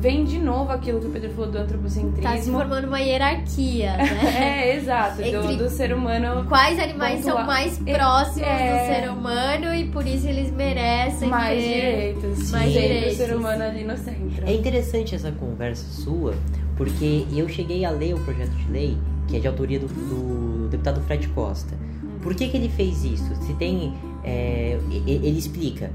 vem 0.00 0.24
de 0.24 0.38
novo 0.38 0.70
aquilo 0.70 1.00
que 1.00 1.06
o 1.06 1.10
Pedro 1.10 1.30
falou 1.30 1.50
do 1.50 1.58
antropocentrismo. 1.58 2.22
Tá 2.22 2.36
se 2.36 2.50
formando 2.50 2.86
uma 2.86 3.00
hierarquia, 3.00 3.96
né? 3.96 4.68
é, 4.68 4.76
exato, 4.76 5.22
do, 5.22 5.56
do, 5.56 5.70
ser 5.70 5.92
humano. 5.92 6.44
Quais 6.48 6.78
animais 6.78 7.20
pontuar. 7.20 7.36
são 7.36 7.46
mais 7.46 7.78
próximos 7.78 8.48
é, 8.48 8.72
do 8.72 8.94
ser 8.94 9.10
humano 9.10 9.74
e 9.74 9.84
por 9.88 10.06
isso 10.06 10.26
eles 10.26 10.50
merecem 10.50 11.28
mais 11.28 11.62
direitos. 11.62 12.50
Mais 12.50 12.72
direitos. 12.72 13.12
o 13.14 13.16
ser 13.16 13.36
humano 13.36 13.62
ali 13.62 13.84
no 13.84 13.96
centro. 13.96 14.46
É 14.46 14.52
interessante 14.52 15.14
essa 15.14 15.32
conversa 15.32 15.86
sua, 16.02 16.34
porque 16.76 17.26
eu 17.34 17.48
cheguei 17.48 17.84
a 17.84 17.90
ler 17.90 18.14
o 18.14 18.20
projeto 18.20 18.50
de 18.50 18.70
lei, 18.70 18.98
que 19.26 19.36
é 19.36 19.40
de 19.40 19.48
autoria 19.48 19.78
do, 19.78 19.86
do 19.86 20.68
deputado 20.68 21.00
Fred 21.02 21.26
Costa. 21.28 21.74
Por 22.22 22.34
que, 22.34 22.48
que 22.48 22.56
ele 22.56 22.68
fez 22.68 23.04
isso? 23.04 23.34
Se 23.42 23.54
tem. 23.54 23.94
É, 24.24 24.78
ele 25.06 25.38
explica. 25.38 25.90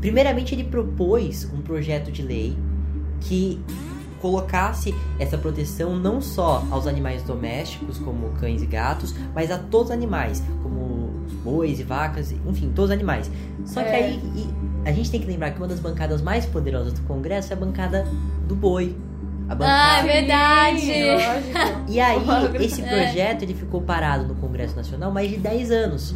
Primeiramente, 0.00 0.54
ele 0.54 0.64
propôs 0.64 1.48
um 1.52 1.60
projeto 1.60 2.10
de 2.10 2.22
lei 2.22 2.56
que 3.20 3.60
colocasse 4.20 4.94
essa 5.18 5.38
proteção 5.38 5.96
não 5.96 6.20
só 6.20 6.64
aos 6.70 6.86
animais 6.86 7.22
domésticos, 7.22 7.98
como 7.98 8.30
cães 8.40 8.62
e 8.62 8.66
gatos, 8.66 9.14
mas 9.34 9.50
a 9.50 9.58
todos 9.58 9.88
os 9.88 9.92
animais, 9.92 10.42
como 10.62 11.10
bois 11.42 11.78
e 11.80 11.82
vacas, 11.82 12.32
enfim, 12.32 12.72
todos 12.74 12.90
os 12.90 12.96
animais. 12.96 13.30
Só 13.64 13.80
é. 13.80 13.84
que 13.84 13.90
aí 13.90 14.20
a 14.84 14.92
gente 14.92 15.10
tem 15.10 15.20
que 15.20 15.26
lembrar 15.26 15.50
que 15.50 15.58
uma 15.58 15.68
das 15.68 15.80
bancadas 15.80 16.20
mais 16.20 16.46
poderosas 16.46 16.92
do 16.92 17.02
Congresso 17.02 17.52
é 17.52 17.56
a 17.56 17.58
bancada 17.58 18.06
do 18.46 18.54
boi. 18.54 18.96
A 19.48 19.54
bancada... 19.54 19.72
Ah, 19.72 19.98
é 19.98 20.02
verdade! 20.02 20.80
Sim, 20.80 21.88
e 21.88 22.00
aí, 22.00 22.18
esse 22.60 22.82
projeto 22.82 23.42
ele 23.42 23.54
ficou 23.54 23.80
parado 23.80 24.26
no 24.26 24.34
Congresso 24.34 24.76
Nacional 24.76 25.10
mais 25.10 25.30
de 25.30 25.36
10 25.36 25.70
anos. 25.70 26.14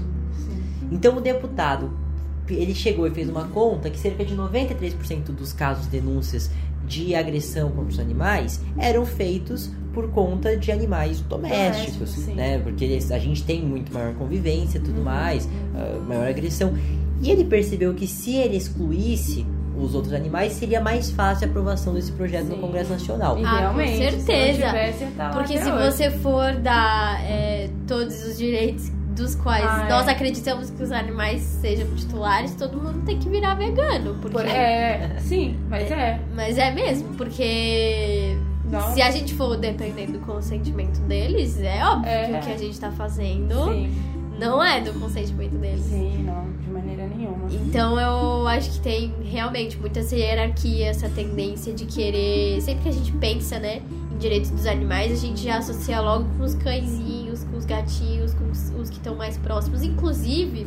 Então 0.91 1.17
o 1.17 1.21
deputado 1.21 2.02
ele 2.49 2.75
chegou 2.75 3.07
e 3.07 3.11
fez 3.11 3.29
uma 3.29 3.49
conta 3.49 3.89
que 3.91 3.99
cerca 3.99 4.25
de 4.25 4.37
93% 4.37 5.27
dos 5.27 5.53
casos 5.53 5.87
denúncias 5.87 6.51
de 6.87 7.15
agressão 7.15 7.71
contra 7.71 7.93
os 7.93 7.99
animais 7.99 8.61
eram 8.77 9.07
feitos 9.07 9.71
por 9.93 10.11
conta 10.11 10.57
de 10.57 10.73
animais 10.73 11.21
domésticos, 11.21 12.17
né? 12.29 12.59
Porque 12.59 12.99
a 13.11 13.19
gente 13.19 13.45
tem 13.45 13.63
muito 13.63 13.93
maior 13.93 14.15
convivência, 14.15 14.81
tudo 14.81 14.99
uhum. 14.99 15.05
mais, 15.05 15.45
uh, 15.45 16.01
maior 16.07 16.27
agressão. 16.27 16.75
E 17.21 17.31
ele 17.31 17.45
percebeu 17.45 17.95
que 17.95 18.07
se 18.07 18.35
ele 18.35 18.57
excluísse 18.57 19.47
os 19.77 19.95
outros 19.95 20.13
animais, 20.13 20.53
seria 20.53 20.81
mais 20.81 21.11
fácil 21.11 21.47
a 21.47 21.51
aprovação 21.51 21.95
desse 21.95 22.13
projeto 22.13 22.47
Sim. 22.47 22.53
no 22.53 22.59
Congresso 22.59 22.91
Nacional. 22.91 23.39
E 23.39 23.45
ah, 23.45 23.61
realmente, 23.61 23.93
com 23.93 23.99
certeza. 23.99 24.67
Se 24.99 25.07
Porque 25.33 25.59
se 25.59 25.71
hoje. 25.71 25.91
você 25.91 26.11
for 26.11 26.55
dar 26.57 27.23
é, 27.25 27.71
todos 27.87 28.23
os 28.25 28.39
direitos 28.39 28.91
dos 29.15 29.35
quais 29.35 29.65
ah, 29.65 29.87
nós 29.89 30.09
é. 30.09 30.13
acreditamos 30.13 30.71
que 30.71 30.83
os 30.83 30.93
animais 30.93 31.41
sejam 31.43 31.87
titulares, 31.95 32.55
todo 32.55 32.77
mundo 32.79 33.05
tem 33.05 33.19
que 33.19 33.29
virar 33.29 33.55
vegano. 33.55 34.17
Porque... 34.21 34.37
Por, 34.37 34.47
é, 34.47 35.17
sim, 35.21 35.59
mas 35.69 35.91
é. 35.91 35.95
é. 35.95 36.21
Mas 36.35 36.59
é 36.59 36.71
mesmo, 36.71 37.15
porque 37.15 38.37
Nossa. 38.71 38.95
se 38.95 39.03
a 39.03 39.11
gente 39.11 39.35
for 39.35 39.57
dependendo 39.57 40.13
do 40.13 40.21
consentimento 40.21 41.01
deles, 41.01 41.61
é 41.61 41.85
óbvio 41.85 42.11
é. 42.11 42.27
que 42.27 42.33
o 42.33 42.41
que 42.41 42.53
a 42.53 42.59
gente 42.59 42.81
tá 42.81 42.91
fazendo 42.91 43.55
sim. 43.65 43.93
não 44.39 44.63
é 44.63 44.81
do 44.81 44.93
consentimento 44.99 45.57
deles. 45.57 45.85
Sim, 45.85 46.25
não, 46.25 46.51
de 46.61 46.71
maneira 46.71 47.07
nenhuma. 47.07 47.47
Então 47.51 48.01
eu 48.01 48.47
acho 48.49 48.71
que 48.73 48.81
tem 48.81 49.13
realmente 49.25 49.79
muita 49.79 50.01
essa 50.01 50.17
hierarquia, 50.17 50.87
essa 50.89 51.09
tendência 51.09 51.73
de 51.73 51.85
querer. 51.87 52.61
Sempre 52.61 52.83
que 52.85 52.89
a 52.89 52.93
gente 52.93 53.13
pensa, 53.13 53.59
né, 53.59 53.83
em 54.13 54.17
direitos 54.19 54.51
dos 54.51 54.67
animais, 54.67 55.13
a 55.13 55.17
gente 55.17 55.43
já 55.43 55.59
associa 55.59 56.01
logo 56.01 56.25
com 56.37 56.45
os 56.45 56.55
cãezinhos, 56.55 57.22
os 57.63 57.67
gatinhos, 57.67 58.35
com 58.35 58.51
os, 58.51 58.71
os 58.81 58.91
que 58.91 58.97
estão 58.97 59.15
mais 59.15 59.39
próximos. 59.39 59.83
Inclusive, 59.83 60.67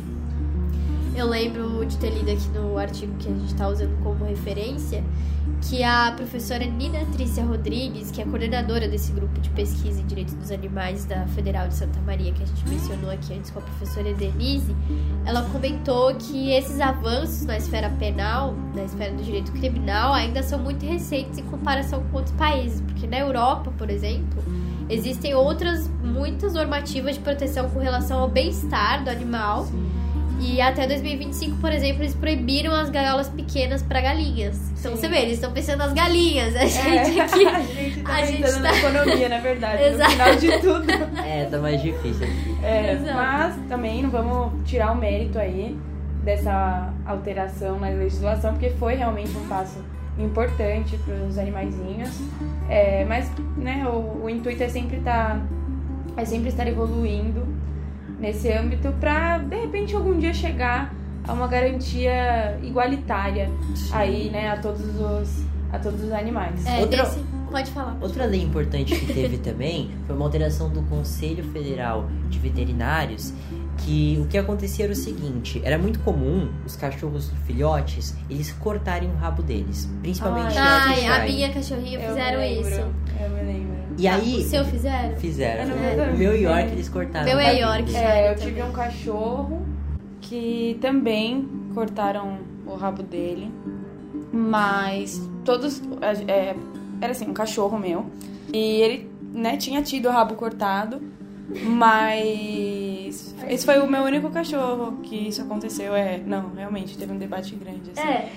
eu 1.14 1.28
lembro 1.28 1.84
de 1.84 1.96
ter 1.98 2.10
lido 2.10 2.30
aqui 2.30 2.48
no 2.48 2.76
artigo 2.78 3.14
que 3.18 3.28
a 3.28 3.32
gente 3.32 3.46
está 3.46 3.68
usando 3.68 4.02
como 4.02 4.24
referência 4.24 5.04
que 5.62 5.82
a 5.82 6.12
professora 6.14 6.64
Nina 6.64 7.04
Trícia 7.12 7.44
Rodrigues, 7.44 8.10
que 8.10 8.20
é 8.20 8.24
coordenadora 8.24 8.88
desse 8.88 9.12
grupo 9.12 9.40
de 9.40 9.48
pesquisa 9.50 10.00
em 10.00 10.06
direitos 10.06 10.34
dos 10.34 10.50
animais 10.50 11.04
da 11.04 11.26
Federal 11.28 11.68
de 11.68 11.74
Santa 11.74 12.00
Maria, 12.00 12.32
que 12.32 12.42
a 12.42 12.46
gente 12.46 12.68
mencionou 12.68 13.10
aqui 13.10 13.34
antes 13.34 13.50
com 13.50 13.60
a 13.60 13.62
professora 13.62 14.12
Denise, 14.14 14.74
ela 15.24 15.42
comentou 15.50 16.14
que 16.14 16.50
esses 16.50 16.80
avanços 16.80 17.46
na 17.46 17.56
esfera 17.56 17.90
penal, 17.90 18.54
na 18.74 18.84
esfera 18.84 19.12
do 19.14 19.22
direito 19.22 19.52
criminal, 19.52 20.12
ainda 20.12 20.42
são 20.42 20.58
muito 20.58 20.84
recentes 20.84 21.38
em 21.38 21.44
comparação 21.44 22.02
com 22.10 22.18
outros 22.18 22.34
países, 22.36 22.80
porque 22.80 23.06
na 23.06 23.18
Europa, 23.18 23.72
por 23.78 23.88
exemplo, 23.88 24.42
existem 24.88 25.34
outras 25.34 25.88
muitas 26.02 26.54
normativas 26.54 27.16
de 27.16 27.20
proteção 27.20 27.68
com 27.70 27.78
relação 27.78 28.20
ao 28.20 28.28
bem-estar 28.28 29.04
do 29.04 29.10
animal. 29.10 29.64
Sim 29.64 29.96
e 30.38 30.60
até 30.60 30.86
2025, 30.86 31.56
por 31.56 31.72
exemplo, 31.72 32.02
eles 32.02 32.14
proibiram 32.14 32.74
as 32.74 32.90
gaiolas 32.90 33.28
pequenas 33.28 33.82
para 33.82 34.00
galinhas. 34.00 34.56
Então 34.78 34.94
Sim. 34.94 35.00
você 35.00 35.08
vê, 35.08 35.18
eles 35.20 35.34
estão 35.34 35.50
pensando 35.50 35.78
nas 35.78 35.92
galinhas. 35.92 36.54
A 36.54 36.66
gente 36.66 36.78
é, 37.18 37.22
aqui. 37.22 37.46
a 37.46 37.54
gente 37.56 38.02
tá 38.02 38.12
a 38.14 38.24
gente 38.24 38.42
tá... 38.42 38.58
na 38.60 38.76
economia, 38.76 39.28
na 39.28 39.38
verdade. 39.38 39.82
Exato. 39.82 40.04
No 40.04 40.10
final 40.10 40.36
de 40.36 40.58
tudo. 40.60 40.86
É, 41.26 41.44
tá 41.46 41.58
mais 41.58 41.82
difícil 41.82 42.26
aqui. 42.26 42.56
É, 42.62 42.98
mas 43.12 43.56
também 43.68 44.02
não 44.02 44.10
vamos 44.10 44.52
tirar 44.68 44.92
o 44.92 44.94
mérito 44.94 45.38
aí 45.38 45.76
dessa 46.22 46.92
alteração 47.04 47.78
na 47.80 47.88
legislação, 47.88 48.52
porque 48.52 48.70
foi 48.70 48.94
realmente 48.94 49.36
um 49.36 49.48
passo 49.48 49.78
importante 50.18 50.96
para 50.98 51.14
os 51.26 51.38
animaizinhos. 51.38 52.20
É, 52.68 53.04
mas 53.04 53.30
né, 53.56 53.86
o, 53.86 54.24
o 54.24 54.30
intuito 54.30 54.62
é 54.62 54.68
sempre 54.68 54.98
estar 54.98 55.36
tá, 55.36 55.42
é 56.16 56.24
sempre 56.24 56.48
estar 56.48 56.66
evoluindo 56.66 57.46
nesse 58.18 58.50
âmbito 58.50 58.92
para 59.00 59.38
de 59.38 59.56
repente 59.56 59.94
algum 59.94 60.18
dia 60.18 60.32
chegar 60.32 60.94
a 61.26 61.32
uma 61.32 61.46
garantia 61.46 62.58
igualitária 62.62 63.50
Sim. 63.74 63.90
aí, 63.92 64.30
né, 64.30 64.50
a 64.50 64.56
todos 64.58 64.82
os 65.00 65.44
a 65.72 65.78
todos 65.78 66.02
os 66.02 66.12
animais. 66.12 66.64
É, 66.64 66.80
Outra... 66.80 67.02
desse... 67.02 67.24
Pode 67.50 67.70
falar. 67.70 67.96
Outra 68.00 68.24
lei 68.26 68.42
importante 68.42 68.94
que 68.94 69.12
teve 69.12 69.38
também 69.38 69.90
foi 70.06 70.16
uma 70.16 70.24
alteração 70.24 70.68
do 70.70 70.82
Conselho 70.82 71.44
Federal 71.52 72.08
de 72.28 72.38
Veterinários 72.38 73.32
que 73.78 74.18
o 74.20 74.26
que 74.26 74.38
acontecia 74.38 74.86
era 74.86 74.92
o 74.92 74.96
seguinte, 74.96 75.60
era 75.64 75.78
muito 75.78 76.00
comum 76.00 76.48
os 76.64 76.76
cachorros 76.76 77.30
filhotes, 77.46 78.14
eles 78.30 78.50
cortarem 78.52 79.10
o 79.10 79.14
rabo 79.14 79.42
deles, 79.42 79.88
principalmente 80.00 80.56
Ai, 80.56 81.06
a 81.06 81.24
minha 81.24 81.52
cachorrinha 81.52 82.00
fizeram 82.00 82.42
isso. 82.42 82.80
Eu 83.20 83.30
me 83.30 83.42
lembro. 83.42 83.76
E 83.98 84.06
aí. 84.06 84.38
O 84.38 84.42
seu 84.42 84.64
fizeram? 84.64 85.16
Fizeram. 85.16 85.74
É, 85.74 86.10
o 86.12 86.16
meu 86.16 86.38
York 86.38 86.72
eles 86.72 86.88
cortaram. 86.88 87.24
Meu 87.24 87.38
é 87.38 87.58
York. 87.58 87.96
É, 87.96 88.32
eu 88.32 88.36
tive 88.36 88.62
um 88.62 88.72
cachorro 88.72 89.66
que 90.20 90.76
também 90.80 91.48
cortaram 91.74 92.38
o 92.66 92.74
rabo 92.74 93.02
dele. 93.02 93.50
Mas 94.32 95.20
todos. 95.44 95.80
É, 96.28 96.54
era 97.00 97.12
assim, 97.12 97.26
um 97.28 97.34
cachorro 97.34 97.78
meu. 97.78 98.06
E 98.52 98.58
ele, 98.80 99.10
né, 99.32 99.56
tinha 99.56 99.82
tido 99.82 100.08
o 100.08 100.12
rabo 100.12 100.34
cortado, 100.34 101.00
mas 101.62 103.34
esse 103.48 103.64
foi 103.64 103.78
o 103.78 103.86
meu 103.90 104.02
único 104.02 104.30
cachorro 104.30 104.98
que 105.02 105.28
isso 105.28 105.42
aconteceu. 105.42 105.94
É, 105.94 106.18
não, 106.18 106.50
realmente 106.54 106.96
teve 106.96 107.12
um 107.12 107.18
debate 107.18 107.54
grande 107.54 107.90
assim. 107.96 108.08
É, 108.08 108.32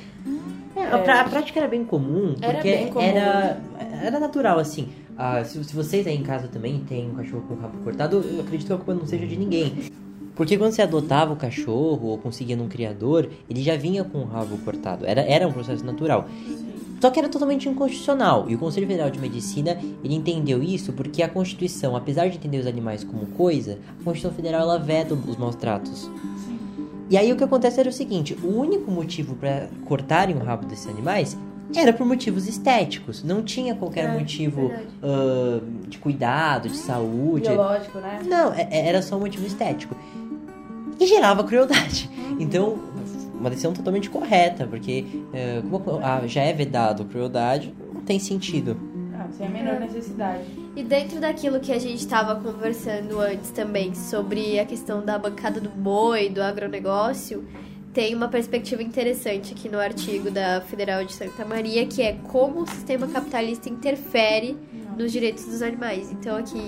É, 0.76 1.12
a, 1.12 1.24
prática 1.24 1.60
era 1.60 1.67
bem 1.67 1.84
comum, 1.84 2.34
porque 2.34 2.45
Era 2.45 2.62
bem 2.63 2.88
comum. 2.88 3.06
era, 3.06 3.62
era 4.04 4.19
natural, 4.19 4.60
assim. 4.60 4.89
Ah, 5.17 5.43
se, 5.43 5.62
se 5.63 5.76
vocês 5.76 6.06
aí 6.08 6.15
em 6.15 6.24
casa 6.24 6.48
também 6.48 6.80
tem 6.88 7.10
um 7.10 7.15
cachorro 7.15 7.43
com 7.48 7.54
o 7.56 7.60
rabo 7.60 7.78
cortado, 7.84 8.24
eu 8.26 8.41
acredito 8.41 8.67
que 8.67 8.74
a 8.74 8.78
culpa 8.78 8.93
não 8.93 9.06
seja 9.06 9.26
de 9.26 9.36
ninguém. 9.36 9.74
Porque 10.36 10.58
quando 10.58 10.72
você 10.72 10.82
adotava 10.82 11.34
o 11.34 11.36
cachorro 11.36 12.08
ou 12.08 12.17
conseguia 12.17 12.56
num 12.56 12.69
criador, 12.69 13.30
ele 13.50 13.62
já 13.62 13.76
vinha 13.76 14.06
com 14.06 14.19
o 14.19 14.26
rabo 14.26 14.58
cortado. 14.60 15.06
Era, 15.06 15.22
era 15.22 15.45
um 15.45 15.52
processo 15.52 15.84
natural. 15.86 16.30
Só 16.99 17.09
que 17.09 17.19
era 17.19 17.29
totalmente 17.29 17.67
inconstitucional. 17.69 18.45
E 18.49 18.55
o 18.55 18.57
Conselho 18.57 18.85
Federal 18.88 19.09
de 19.09 19.19
Medicina, 19.19 19.77
ele 20.03 20.15
entendeu 20.15 20.62
isso 20.62 20.91
porque 20.93 21.23
a 21.23 21.29
Constituição, 21.29 21.95
apesar 21.95 22.27
de 22.29 22.38
entender 22.38 22.59
os 22.59 22.67
animais 22.67 23.03
como 23.03 23.25
coisa, 23.27 23.77
a 24.01 24.03
Constituição 24.03 24.31
Federal 24.31 24.62
ela 24.62 24.77
veta 24.77 25.13
os 25.13 25.38
maus 25.38 25.55
tratos. 25.55 26.09
E 27.09 27.17
aí 27.17 27.31
o 27.31 27.35
que 27.35 27.43
acontece 27.43 27.79
era 27.79 27.89
o 27.89 27.93
seguinte, 27.93 28.38
o 28.43 28.47
único 28.47 28.91
motivo 28.91 29.35
para 29.35 29.67
cortarem 29.85 30.35
o 30.35 30.39
rabo 30.39 30.65
desses 30.67 30.88
animais 30.88 31.35
era 31.75 31.93
por 31.93 32.05
motivos 32.05 32.47
estéticos. 32.47 33.23
Não 33.23 33.41
tinha 33.43 33.73
qualquer 33.75 34.05
É, 34.09 34.12
motivo 34.19 34.71
ah, 35.01 35.62
de 35.88 35.97
cuidado, 35.99 36.67
de 36.69 36.77
saúde. 36.77 37.47
Biológico, 37.49 37.97
né? 37.99 38.21
Não, 38.27 38.53
é- 38.53 38.67
é- 38.71 38.88
era 38.89 39.01
só 39.01 39.15
um 39.17 39.21
motivo 39.21 39.45
estético. 39.45 39.95
E 40.99 41.05
gerava 41.07 41.43
crueldade. 41.43 42.09
Então, 42.39 42.77
uma 43.39 43.49
decisão 43.49 43.73
totalmente 43.73 44.10
correta, 44.10 44.67
porque 44.67 45.06
eh, 45.34 45.62
como 45.69 45.99
a- 46.04 46.28
já 46.28 46.41
é 46.43 46.54
vedado 46.54 47.06
crueldade, 47.06 47.73
não 47.93 48.02
tem 48.02 48.19
sentido. 48.19 48.78
Ah, 49.15 49.28
sem 49.38 49.47
a 49.47 49.49
menor 49.49 49.80
necessidade. 49.80 50.43
E 50.75 50.84
dentro 50.84 51.19
daquilo 51.19 51.60
que 51.60 51.71
a 51.71 51.80
gente 51.80 51.97
estava 51.99 52.36
conversando 52.36 53.19
antes 53.19 53.52
também 53.52 53.93
sobre 53.93 54.60
a 54.60 54.65
questão 54.65 55.04
da 55.04 55.17
bancada 55.17 55.60
do 55.60 55.69
boi, 55.69 56.30
do 56.30 56.41
agronegócio, 56.41 57.45
tem 57.93 58.13
uma 58.13 58.28
perspectiva 58.28 58.84
interessante 58.84 59.54
aqui 59.54 59.67
no 59.67 59.80
artigo 59.80 60.30
da 60.30 60.62
Federal 60.62 61.04
de 61.04 61.12
Santa 61.13 61.43
Maria, 61.43 61.86
que 61.88 62.02
é 62.02 62.13
como 62.30 62.62
o 62.62 62.67
sistema 62.67 63.08
capitalista 63.08 63.67
interfere 63.67 64.56
nos 64.97 65.12
direitos 65.12 65.45
dos 65.45 65.62
animais. 65.62 66.12
Então 66.12 66.38
aqui 66.38 66.62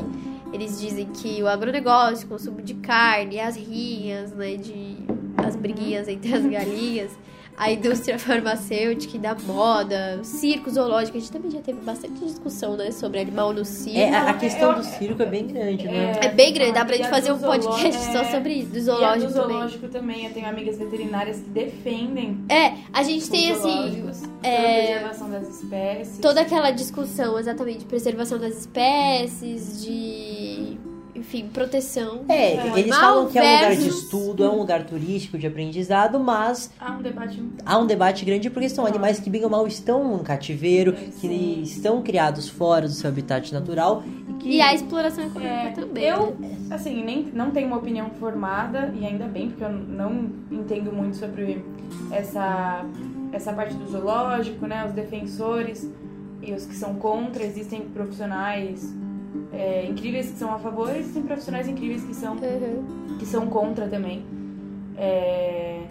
eles 0.51 0.79
dizem 0.81 1.05
que 1.05 1.41
o 1.41 1.47
agronegócio, 1.47 2.25
o 2.25 2.29
consumo 2.29 2.61
de 2.61 2.73
carne, 2.73 3.39
as 3.39 3.55
rinhas, 3.55 4.33
né, 4.33 4.55
de 4.57 4.97
as 5.37 5.55
briguinhas 5.55 6.07
entre 6.07 6.33
as 6.33 6.45
galinhas, 6.45 7.11
a 7.57 7.69
indústria 7.71 8.17
farmacêutica 8.19 9.17
e 9.17 9.19
da 9.19 9.35
moda, 9.35 10.19
o 10.21 10.23
circo 10.23 10.69
zoológico, 10.69 11.17
a 11.17 11.19
gente 11.19 11.31
também 11.31 11.51
já 11.51 11.59
teve 11.59 11.79
bastante 11.81 12.23
discussão, 12.25 12.75
né, 12.77 12.89
sobre 12.91 13.19
animal 13.19 13.53
no 13.53 13.63
circo. 13.65 13.99
É, 13.99 14.09
a, 14.15 14.29
a 14.29 14.31
eu- 14.31 14.37
questão 14.39 14.73
do 14.73 14.83
circo 14.83 15.21
é 15.21 15.25
bem 15.25 15.45
grande, 15.47 15.85
né? 15.85 16.13
É 16.21 16.29
bem 16.29 16.53
grande, 16.53 16.71
dá 16.71 16.85
pra 16.85 16.95
gente 16.95 17.05
a 17.07 17.09
fazer 17.09 17.29
do 17.29 17.35
um 17.35 17.39
podcast 17.39 18.03
só 18.11 18.21
é. 18.21 18.31
sobre 18.31 18.53
isso, 18.53 18.69
do 18.71 18.77
E 18.77 18.79
a 18.79 18.83
zoológico 18.83 19.27
do 19.27 19.33
também. 19.33 19.49
zoológico 19.57 19.87
também. 19.89 20.25
Eu 20.25 20.33
tenho 20.33 20.47
amigas 20.47 20.77
veterinárias 20.77 21.37
que 21.41 21.49
defendem 21.49 22.39
É, 22.49 22.73
a 22.91 23.03
gente 23.03 23.21
os 23.23 23.29
tem 23.29 23.51
assim, 23.51 23.61
zoológicos 23.61 24.23
é, 24.41 24.85
preservação 24.85 25.29
das 25.29 25.47
espécies. 25.49 26.17
toda 26.19 26.41
aquela 26.41 26.71
discussão 26.71 27.37
exatamente 27.37 27.79
de 27.79 27.85
preservação 27.85 28.39
das 28.39 28.55
espécies, 28.57 29.83
de, 29.83 29.91
enfim, 31.31 31.47
proteção. 31.47 32.25
É, 32.27 32.57
do 32.57 32.77
eles 32.77 32.95
falam 32.95 33.27
que 33.27 33.39
é 33.39 33.41
um 33.41 33.53
lugar 33.55 33.75
de 33.77 33.87
estudo, 33.87 34.43
é 34.43 34.49
um 34.49 34.57
lugar 34.57 34.83
turístico, 34.85 35.37
de 35.37 35.47
aprendizado, 35.47 36.19
mas 36.19 36.69
Há 36.77 36.91
um 36.91 37.01
debate 37.01 37.41
há 37.65 37.77
um 37.77 37.87
debate 37.87 38.25
grande 38.25 38.49
porque 38.49 38.67
são 38.67 38.85
animais 38.85 39.19
que 39.19 39.29
bem 39.29 39.43
ou 39.43 39.49
mal 39.49 39.65
estão 39.65 40.19
em 40.19 40.23
cativeiro, 40.23 40.93
que 40.93 41.27
estão 41.63 42.01
criados 42.01 42.49
fora 42.49 42.85
do 42.87 42.93
seu 42.93 43.09
habitat 43.09 43.53
natural 43.53 44.03
e 44.29 44.33
que... 44.33 44.49
E 44.57 44.61
a 44.61 44.73
exploração 44.73 45.23
econômica 45.23 45.53
É, 45.53 45.71
também. 45.71 46.03
eu, 46.03 46.35
né? 46.37 46.57
assim, 46.69 47.01
nem, 47.03 47.29
não 47.33 47.51
tenho 47.51 47.67
uma 47.67 47.77
opinião 47.77 48.09
formada, 48.19 48.93
e 48.93 49.05
ainda 49.05 49.25
bem, 49.25 49.49
porque 49.49 49.63
eu 49.63 49.71
não 49.71 50.29
entendo 50.51 50.91
muito 50.91 51.15
sobre 51.15 51.63
essa, 52.11 52.83
essa 53.31 53.53
parte 53.53 53.73
do 53.75 53.87
zoológico, 53.89 54.67
né? 54.67 54.85
Os 54.85 54.91
defensores 54.91 55.89
e 56.41 56.51
os 56.53 56.65
que 56.65 56.75
são 56.75 56.95
contra. 56.95 57.43
Existem 57.43 57.81
profissionais 57.81 58.93
é, 59.53 59.85
incríveis 59.85 60.31
que 60.31 60.37
são 60.37 60.53
a 60.53 60.59
favor, 60.59 60.89
e 60.95 60.99
existem 60.99 61.23
profissionais 61.23 61.67
incríveis 61.67 62.03
que 62.03 62.13
são 62.15 62.35
Uhum. 62.35 63.17
que 63.19 63.25
são 63.25 63.47
contra 63.47 63.87
também. 63.87 64.23
É, 64.97 65.81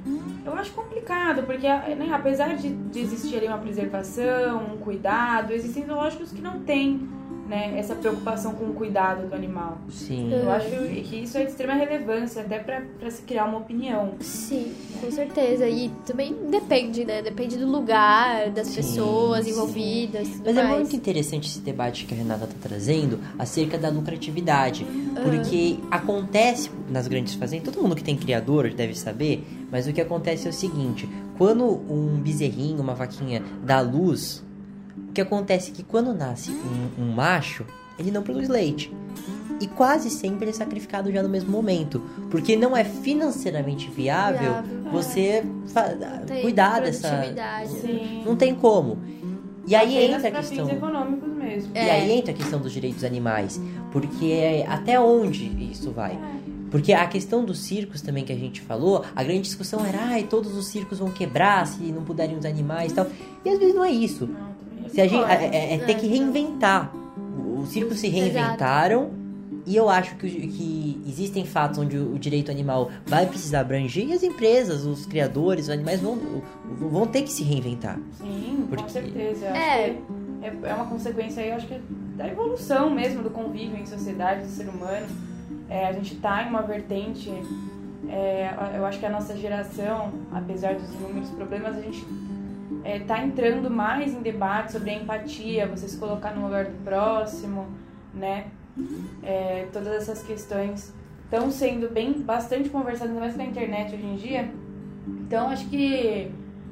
eu 0.44 0.54
acho 0.54 0.72
complicado, 0.72 1.42
porque 1.44 1.66
né, 1.66 2.08
apesar 2.12 2.56
de, 2.56 2.70
de 2.70 3.00
existir 3.00 3.36
ali 3.36 3.46
uma 3.46 3.58
preservação, 3.58 4.74
um 4.74 4.76
cuidado, 4.78 5.52
existem 5.52 5.84
zoológicos 5.84 6.32
que 6.32 6.40
não 6.40 6.60
têm 6.60 7.08
né, 7.50 7.76
essa 7.76 7.96
preocupação 7.96 8.54
com 8.54 8.66
o 8.66 8.74
cuidado 8.74 9.28
do 9.28 9.34
animal. 9.34 9.78
Sim. 9.90 10.32
Eu 10.32 10.48
acho 10.52 10.70
que 11.02 11.16
isso 11.16 11.36
é 11.36 11.44
de 11.44 11.50
extrema 11.50 11.74
relevância, 11.74 12.42
até 12.42 12.60
pra 12.60 12.80
pra 12.98 13.10
se 13.10 13.22
criar 13.22 13.46
uma 13.46 13.58
opinião. 13.58 14.14
Sim, 14.20 14.72
com 15.00 15.10
certeza. 15.10 15.68
E 15.68 15.90
também 16.06 16.32
depende, 16.48 17.04
né? 17.04 17.20
Depende 17.20 17.58
do 17.58 17.66
lugar, 17.66 18.50
das 18.50 18.68
Sim, 18.68 18.76
pessoas 18.76 19.48
envolvidas. 19.48 20.28
Mas 20.44 20.56
é 20.56 20.62
mais. 20.62 20.76
muito 20.76 20.94
interessante 20.94 21.48
esse 21.48 21.58
debate 21.58 22.06
que 22.06 22.14
a 22.14 22.16
Renata 22.16 22.44
está 22.44 22.56
trazendo 22.68 23.18
acerca 23.36 23.76
da 23.76 23.88
lucratividade. 23.88 24.86
Porque 25.20 25.78
acontece 25.90 26.70
nas 26.88 27.08
grandes 27.08 27.34
fazendas, 27.34 27.74
todo 27.74 27.82
mundo 27.82 27.96
que 27.96 28.04
tem 28.04 28.16
criador 28.16 28.72
deve 28.72 28.94
saber, 28.94 29.44
mas 29.72 29.88
o 29.88 29.92
que 29.92 30.00
acontece 30.00 30.46
é 30.46 30.50
o 30.50 30.52
seguinte: 30.52 31.08
quando 31.36 31.64
um 31.64 32.20
bezerrinho, 32.20 32.80
uma 32.80 32.94
vaquinha 32.94 33.42
dá 33.64 33.80
luz, 33.80 34.44
o 35.10 35.12
que 35.12 35.20
acontece 35.20 35.70
é 35.70 35.74
que 35.74 35.82
quando 35.82 36.14
nasce 36.14 36.50
um, 36.50 37.02
um 37.04 37.12
macho, 37.12 37.64
ele 37.98 38.10
não 38.10 38.22
produz 38.22 38.48
leite. 38.48 38.92
E 39.60 39.66
quase 39.66 40.08
sempre 40.08 40.44
ele 40.44 40.50
é 40.52 40.54
sacrificado 40.54 41.12
já 41.12 41.22
no 41.22 41.28
mesmo 41.28 41.50
momento. 41.50 42.00
Porque 42.30 42.56
não 42.56 42.74
é 42.74 42.82
financeiramente 42.84 43.90
viável, 43.90 44.40
Viável. 44.40 44.90
você 44.90 45.44
fa- 45.66 45.94
Tem 46.26 46.40
cuidar 46.42 46.80
dessa. 46.80 47.22
Sim. 47.66 48.22
Não 48.24 48.36
tem 48.36 48.54
como. 48.54 48.98
E 49.66 49.74
aí 49.74 49.98
Apenas 49.98 50.24
entra 50.24 50.28
a 50.38 50.42
questão. 50.42 50.66
fins 50.66 50.76
econômicos 50.76 51.28
mesmo. 51.34 51.72
E 51.74 51.78
É. 51.78 51.90
aí 51.90 52.10
entra 52.12 52.32
a 52.32 52.34
questão 52.34 52.58
dos 52.58 52.72
direitos 52.72 53.04
animais. 53.04 53.60
Porque 53.92 54.64
até 54.66 54.98
onde 54.98 55.44
isso 55.70 55.90
vai? 55.90 56.18
Porque 56.70 56.92
a 56.92 57.06
questão 57.06 57.44
dos 57.44 57.58
circos 57.58 58.00
também 58.00 58.24
que 58.24 58.32
a 58.32 58.36
gente 58.36 58.60
falou, 58.62 59.04
a 59.14 59.22
grande 59.22 59.42
discussão 59.42 59.84
era, 59.84 59.98
ai, 60.00 60.22
todos 60.22 60.56
os 60.56 60.68
circos 60.68 61.00
vão 61.00 61.10
quebrar 61.10 61.66
se 61.66 61.82
não 61.92 62.02
puderem 62.04 62.36
os 62.38 62.44
animais 62.46 62.92
e 62.92 62.94
tal. 62.94 63.06
E 63.44 63.50
às 63.50 63.58
vezes 63.58 63.74
não 63.74 63.84
é 63.84 63.90
isso. 63.90 64.26
Não, 64.26 64.49
Se 64.92 65.00
a 65.00 65.06
gente, 65.08 65.24
é, 65.30 65.44
é- 65.56 65.74
é 65.74 65.78
ter 65.78 65.94
que 65.96 66.06
reinventar. 66.06 66.92
Os 67.58 67.68
circos 67.70 67.98
se 68.00 68.08
reinventaram. 68.08 69.10
E 69.66 69.76
eu 69.76 69.88
acho 69.90 70.16
que, 70.16 70.28
que 70.48 71.02
existem 71.06 71.44
fatos 71.44 71.78
onde 71.78 71.96
o, 71.96 72.14
o 72.14 72.18
direito 72.18 72.50
animal 72.50 72.90
vai 73.06 73.26
precisar 73.26 73.60
abranger 73.60 74.06
e 74.08 74.12
as 74.14 74.22
empresas, 74.22 74.84
os 74.86 75.04
criadores, 75.04 75.64
os 75.66 75.70
animais 75.70 76.00
vão, 76.00 76.18
vão 76.78 77.06
ter 77.06 77.22
que 77.22 77.30
se 77.30 77.44
reinventar. 77.44 77.98
Sim, 78.18 78.64
Porque- 78.68 78.82
com 78.82 78.88
certeza. 78.88 79.46
É. 79.48 79.96
é, 80.42 80.52
é 80.64 80.74
uma 80.74 80.86
consequência 80.86 81.42
aí, 81.42 81.50
eu 81.50 81.56
acho 81.56 81.66
que 81.66 81.78
da 82.16 82.26
evolução 82.26 82.90
mesmo 82.90 83.22
do 83.22 83.30
convívio 83.30 83.76
em 83.78 83.84
sociedade 83.86 84.42
do 84.44 84.48
ser 84.48 84.66
humano. 84.68 85.06
É, 85.68 85.86
a 85.86 85.92
gente 85.92 86.16
tá 86.16 86.42
em 86.42 86.48
uma 86.48 86.62
vertente. 86.62 87.30
é, 88.08 88.50
eu 88.76 88.84
acho 88.86 88.98
que 88.98 89.06
a 89.06 89.10
nossa 89.10 89.36
geração, 89.36 90.10
apesar 90.32 90.74
dos 90.74 90.92
inúmeros 90.94 91.28
problemas, 91.30 91.76
a 91.76 91.80
gente 91.82 92.04
é, 92.84 92.98
tá 93.00 93.22
entrando 93.24 93.70
mais 93.70 94.12
em 94.12 94.20
debate 94.20 94.72
sobre 94.72 94.90
a 94.90 94.94
empatia, 94.94 95.66
você 95.66 95.88
se 95.88 95.96
colocar 95.96 96.34
no 96.34 96.44
lugar 96.44 96.66
do 96.66 96.84
próximo, 96.84 97.66
né? 98.14 98.46
É, 99.22 99.66
todas 99.72 99.88
essas 99.88 100.22
questões 100.22 100.94
estão 101.24 101.50
sendo 101.50 101.92
bem 101.92 102.12
bastante 102.12 102.68
conversadas, 102.68 103.14
mais 103.14 103.36
na 103.36 103.44
internet 103.44 103.94
hoje 103.94 104.06
em 104.06 104.16
dia. 104.16 104.50
Então 105.06 105.48
acho 105.48 105.68
que 105.68 106.30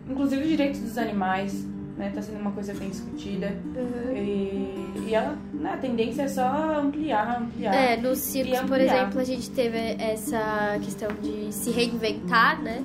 inclusive 0.09 0.42
os 0.42 0.49
direitos 0.49 0.81
dos 0.81 0.99
animais, 0.99 1.66
né, 1.97 2.11
tá 2.14 2.23
sendo 2.23 2.40
uma 2.40 2.53
coisa 2.53 2.73
bem 2.75 2.88
discutida. 2.88 3.55
Uhum. 3.77 4.16
E, 4.16 5.09
e 5.09 5.14
ela, 5.14 5.37
né, 5.53 5.73
a 5.75 5.77
tendência 5.77 6.23
é 6.23 6.29
só 6.29 6.81
ampliar, 6.81 7.42
ampliar. 7.42 7.75
É, 7.75 7.97
nos 7.97 8.18
circos, 8.18 8.59
E 8.59 8.64
por 8.64 8.81
exemplo, 8.81 9.21
a 9.21 9.25
gente 9.25 9.51
teve 9.51 9.79
essa 9.99 10.79
questão 10.83 11.09
de 11.21 11.53
se 11.53 11.71
reinventar, 11.71 12.62
né? 12.62 12.83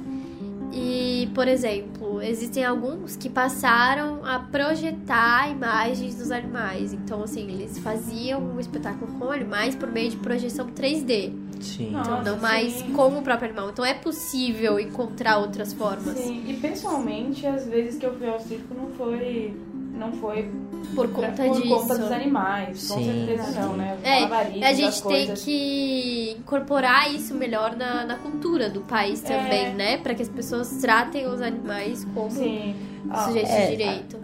E, 0.75 1.29
por 1.35 1.47
exemplo, 1.47 2.19
existem 2.19 2.65
alguns 2.65 3.15
que 3.15 3.29
passaram 3.29 4.25
a 4.25 4.39
projetar 4.39 5.47
imagens 5.51 6.15
dos 6.15 6.31
animais. 6.31 6.91
Então, 6.93 7.21
assim, 7.21 7.47
eles 7.51 7.77
faziam 7.77 8.41
um 8.41 8.59
espetáculo 8.59 9.13
com 9.19 9.31
animais 9.31 9.75
por 9.75 9.91
meio 9.91 10.09
de 10.09 10.17
projeção 10.17 10.67
3D. 10.67 11.42
Sim. 11.63 11.91
Nossa, 11.91 12.11
Então, 12.11 12.23
não 12.35 12.41
mais 12.41 12.73
sim. 12.73 12.91
com 12.93 13.07
o 13.17 13.21
próprio 13.21 13.49
animal. 13.49 13.69
Então, 13.69 13.83
é 13.85 13.93
possível 13.93 14.79
encontrar 14.79 15.37
outras 15.37 15.73
formas. 15.73 16.17
Sim, 16.17 16.43
e 16.47 16.53
pessoalmente, 16.55 17.45
as 17.47 17.65
vezes 17.65 17.97
que 17.99 18.05
eu 18.05 18.13
fui 18.17 18.27
ao 18.29 18.39
circo 18.39 18.73
não 18.75 18.87
foi. 18.91 19.53
Não 19.95 20.11
foi 20.13 20.49
Por 20.95 21.07
pra- 21.09 21.27
conta 21.29 21.43
por 21.43 21.61
disso. 21.61 21.75
conta 21.75 21.97
dos 21.99 22.11
animais. 22.11 22.87
Com 22.87 22.97
Sim, 22.97 23.27
certeza 23.27 23.61
não, 23.61 23.71
sim. 23.73 23.77
né? 23.77 23.95
Os 23.99 24.03
É, 24.03 24.65
A 24.65 24.73
gente 24.73 25.03
tem 25.03 25.27
coisas. 25.27 25.43
que 25.45 26.35
incorporar 26.39 27.13
isso 27.13 27.35
melhor 27.35 27.75
na, 27.77 28.03
na 28.03 28.15
cultura 28.15 28.71
do 28.71 28.81
país 28.81 29.21
também, 29.21 29.67
É. 29.67 29.73
né? 29.73 29.97
Pra 29.97 30.15
que 30.15 30.23
as 30.23 30.29
pessoas 30.29 30.69
tratem 30.81 31.27
os 31.27 31.41
animais 31.41 32.03
como 32.15 32.31
Sim. 32.31 32.75
Ah, 33.09 33.25
sujeitos 33.27 33.51
é, 33.51 33.65
de 33.69 33.77
direito. 33.77 34.17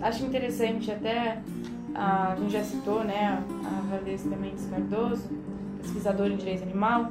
acho 0.00 0.24
interessante 0.24 0.90
até 0.92 1.38
a, 1.94 2.32
a 2.32 2.36
gente 2.36 2.52
já 2.52 2.62
citou, 2.62 3.02
né, 3.02 3.42
a 3.64 3.80
Valesca 3.90 4.36
Mendes 4.36 4.64
Cardoso, 4.66 5.24
pesquisadora 5.88 6.32
em 6.32 6.36
direito 6.36 6.62
animal, 6.62 7.10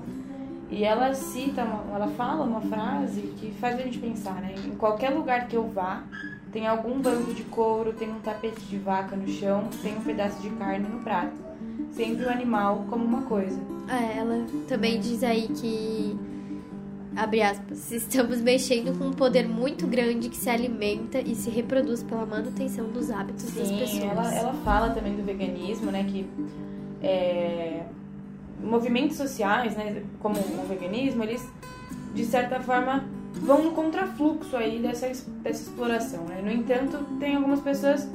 e 0.69 0.83
ela 0.83 1.13
cita, 1.13 1.63
uma, 1.63 1.95
ela 1.95 2.07
fala 2.09 2.43
uma 2.43 2.61
frase 2.61 3.21
que 3.37 3.51
faz 3.53 3.79
a 3.79 3.83
gente 3.83 3.99
pensar, 3.99 4.41
né? 4.41 4.53
Em 4.65 4.75
qualquer 4.75 5.09
lugar 5.11 5.47
que 5.47 5.55
eu 5.55 5.67
vá, 5.69 6.03
tem 6.51 6.67
algum 6.67 6.99
banco 6.99 7.33
de 7.33 7.43
couro, 7.43 7.93
tem 7.93 8.09
um 8.09 8.19
tapete 8.19 8.61
de 8.61 8.77
vaca 8.77 9.15
no 9.15 9.27
chão, 9.27 9.69
tem 9.81 9.97
um 9.97 10.01
pedaço 10.01 10.41
de 10.41 10.49
carne 10.51 10.87
no 10.87 10.99
prato. 10.99 11.47
Sempre 11.91 12.25
o 12.25 12.29
animal 12.29 12.85
como 12.89 13.05
uma 13.05 13.21
coisa. 13.21 13.59
É, 13.87 14.17
ela 14.17 14.45
também 14.67 14.99
diz 14.99 15.23
aí 15.23 15.47
que, 15.47 16.17
abre 17.15 17.41
aspas, 17.41 17.91
estamos 17.91 18.41
mexendo 18.41 18.97
com 18.97 19.05
um 19.05 19.13
poder 19.13 19.47
muito 19.47 19.87
grande 19.87 20.27
que 20.27 20.35
se 20.35 20.49
alimenta 20.49 21.19
e 21.19 21.33
se 21.33 21.49
reproduz 21.49 22.03
pela 22.03 22.25
manutenção 22.25 22.89
dos 22.89 23.09
hábitos 23.09 23.45
das 23.53 23.71
pessoas. 23.71 23.89
Sim, 23.89 24.07
ela, 24.07 24.35
ela 24.35 24.53
fala 24.65 24.89
também 24.89 25.15
do 25.15 25.23
veganismo, 25.23 25.91
né? 25.91 26.03
Que 26.03 26.29
é, 27.01 27.85
movimentos 28.61 29.17
sociais, 29.17 29.75
né? 29.75 30.03
Como 30.19 30.39
o 30.39 30.65
veganismo, 30.67 31.23
eles 31.23 31.45
de 32.13 32.25
certa 32.25 32.59
forma 32.59 33.05
vão 33.33 33.63
no 33.63 33.71
contrafluxo 33.71 34.57
aí 34.57 34.79
dessa, 34.79 35.07
dessa 35.07 35.63
exploração, 35.63 36.23
né? 36.25 36.41
No 36.43 36.51
entanto, 36.51 36.97
tem 37.19 37.35
algumas 37.35 37.59
pessoas 37.59 38.07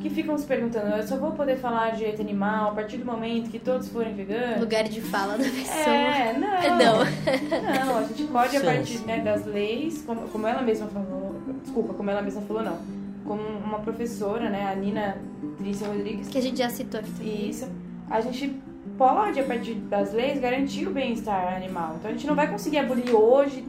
que 0.00 0.08
ficam 0.08 0.38
se 0.38 0.46
perguntando, 0.46 0.94
eu 0.94 1.02
só 1.06 1.16
vou 1.16 1.32
poder 1.32 1.56
falar 1.56 1.90
de 1.90 1.98
direito 1.98 2.22
animal 2.22 2.70
a 2.70 2.74
partir 2.74 2.98
do 2.98 3.04
momento 3.04 3.50
que 3.50 3.58
todos 3.58 3.88
forem 3.88 4.14
veganos? 4.14 4.60
Lugar 4.60 4.84
de 4.84 5.00
fala 5.00 5.36
da 5.36 5.42
pessoa. 5.44 5.96
É, 5.96 6.32
não. 6.38 6.48
Não. 6.78 7.86
Não, 7.86 7.98
a 7.98 8.02
gente 8.04 8.24
pode 8.24 8.56
a 8.56 8.60
partir 8.60 8.98
né, 9.00 9.18
das 9.20 9.44
leis, 9.44 10.02
como, 10.06 10.28
como 10.28 10.46
ela 10.46 10.62
mesma 10.62 10.86
falou, 10.86 11.34
desculpa, 11.62 11.94
como 11.94 12.10
ela 12.10 12.22
mesma 12.22 12.42
falou, 12.42 12.62
não. 12.62 12.78
Como 13.24 13.42
uma 13.42 13.80
professora, 13.80 14.48
né, 14.48 14.70
a 14.70 14.74
Nina 14.76 15.18
Trícia 15.58 15.88
Rodrigues, 15.88 16.28
Que 16.28 16.38
a 16.38 16.42
gente 16.42 16.58
já 16.58 16.70
citou 16.70 17.00
aqui 17.00 17.10
também. 17.10 17.50
isso, 17.50 17.68
a 18.08 18.20
gente 18.20 18.54
pode, 18.98 19.38
a 19.40 19.44
partir 19.44 19.74
das 19.74 20.12
leis, 20.12 20.40
garantir 20.40 20.86
o 20.86 20.90
bem-estar 20.90 21.54
animal. 21.56 21.94
Então 21.98 22.10
a 22.10 22.12
gente 22.12 22.26
não 22.26 22.34
vai 22.34 22.48
conseguir 22.48 22.78
abolir 22.78 23.14
hoje 23.14 23.64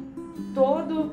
todo, 0.55 1.11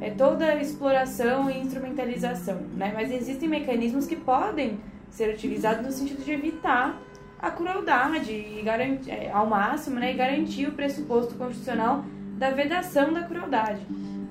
é, 0.00 0.10
toda 0.10 0.46
a 0.46 0.56
exploração 0.56 1.50
e 1.50 1.58
instrumentalização, 1.58 2.56
né? 2.74 2.92
Mas 2.94 3.12
existem 3.12 3.48
mecanismos 3.48 4.06
que 4.06 4.16
podem 4.16 4.80
ser 5.10 5.34
utilizados 5.34 5.84
no 5.84 5.92
sentido 5.92 6.24
de 6.24 6.32
evitar 6.32 6.98
a 7.40 7.50
crueldade 7.50 8.32
e 8.32 8.62
garantir, 8.64 9.10
é, 9.10 9.30
ao 9.30 9.46
máximo, 9.46 10.00
né? 10.00 10.12
E 10.12 10.16
garantir 10.16 10.66
o 10.66 10.72
pressuposto 10.72 11.34
constitucional 11.34 12.04
da 12.38 12.50
vedação 12.50 13.12
da 13.12 13.22
crueldade. 13.22 13.80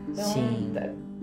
Então, 0.09 0.23
Sim. 0.23 0.73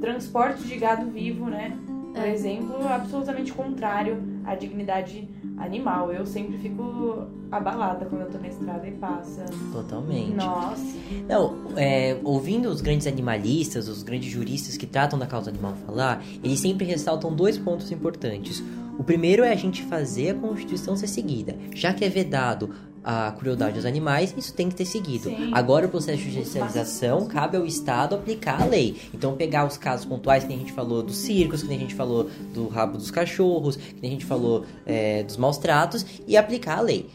transporte 0.01 0.63
de 0.63 0.77
gado 0.77 1.11
vivo, 1.11 1.47
né? 1.47 1.77
Por 2.15 2.23
É. 2.23 2.33
exemplo, 2.33 2.87
absolutamente 2.89 3.53
contrário 3.53 4.34
à 4.45 4.55
dignidade 4.55 5.29
animal. 5.57 6.13
Eu 6.13 6.27
sempre 6.27 6.59
fico 6.59 7.27
abalada 7.51 8.05
quando 8.07 8.23
eu 8.23 8.31
tô 8.31 8.39
na 8.39 8.49
estrada 8.49 8.87
e 8.87 8.93
passa. 8.93 9.45
Totalmente. 9.73 10.35
Nossa. 10.35 10.97
Não, 11.29 11.55
é, 11.77 12.19
ouvindo 12.25 12.69
os 12.69 12.81
grandes 12.81 13.07
animalistas, 13.07 13.89
os 13.89 14.03
grandes 14.03 14.31
juristas 14.31 14.77
que 14.77 14.87
tratam 14.87 15.19
da 15.19 15.27
causa 15.27 15.51
animal 15.51 15.75
falar, 15.87 16.23
eles 16.43 16.61
sempre 16.61 16.85
ressaltam 16.85 17.35
dois 17.35 17.59
pontos 17.59 17.91
importantes. 17.91 18.63
O 18.99 19.03
primeiro 19.03 19.43
é 19.43 19.53
a 19.53 19.57
gente 19.57 19.83
fazer 19.83 20.31
a 20.31 20.35
Constituição 20.35 20.97
ser 20.97 21.09
seguida. 21.09 21.57
Já 21.75 21.93
que 21.93 22.05
é 22.05 22.09
vedado 22.09 22.71
a 23.03 23.33
crueldade 23.33 23.77
aos 23.77 23.85
animais, 23.85 24.35
isso 24.37 24.55
tem 24.55 24.69
que 24.69 24.75
ter 24.75 24.87
seguido. 24.87 25.29
Sim. 25.29 25.51
Agora 25.53 25.87
o 25.87 25.91
processo 25.91 26.23
de 26.23 26.31
judicialização 26.31 27.27
cabe 27.27 27.57
ao 27.57 27.67
Estado 27.67 28.15
aplicar 28.15 28.63
a 28.63 28.65
lei. 28.65 28.97
Então 29.13 29.35
pegar 29.37 29.67
os 29.67 29.77
casos 29.77 30.07
pontuais 30.07 30.45
que 30.45 30.49
nem 30.49 30.57
a 30.57 30.61
gente 30.61 30.73
falou 30.73 31.03
dos 31.03 31.17
circos, 31.17 31.63
que 31.63 31.69
nem 31.69 31.77
a 31.77 31.81
gente 31.81 31.95
falou 31.95 32.31
do 32.55 32.69
rabo 32.69 32.97
dos 32.97 33.11
cachorros, 33.11 33.77
que 33.77 34.01
nem 34.01 34.13
a 34.13 34.15
gente 34.15 34.25
falou 34.25 34.65
é, 34.87 35.23
dos 35.23 35.37
maus 35.37 35.59
tratos 35.59 36.07
e 36.27 36.37
aplicar 36.37 36.79
a 36.79 36.81
lei. 36.81 37.07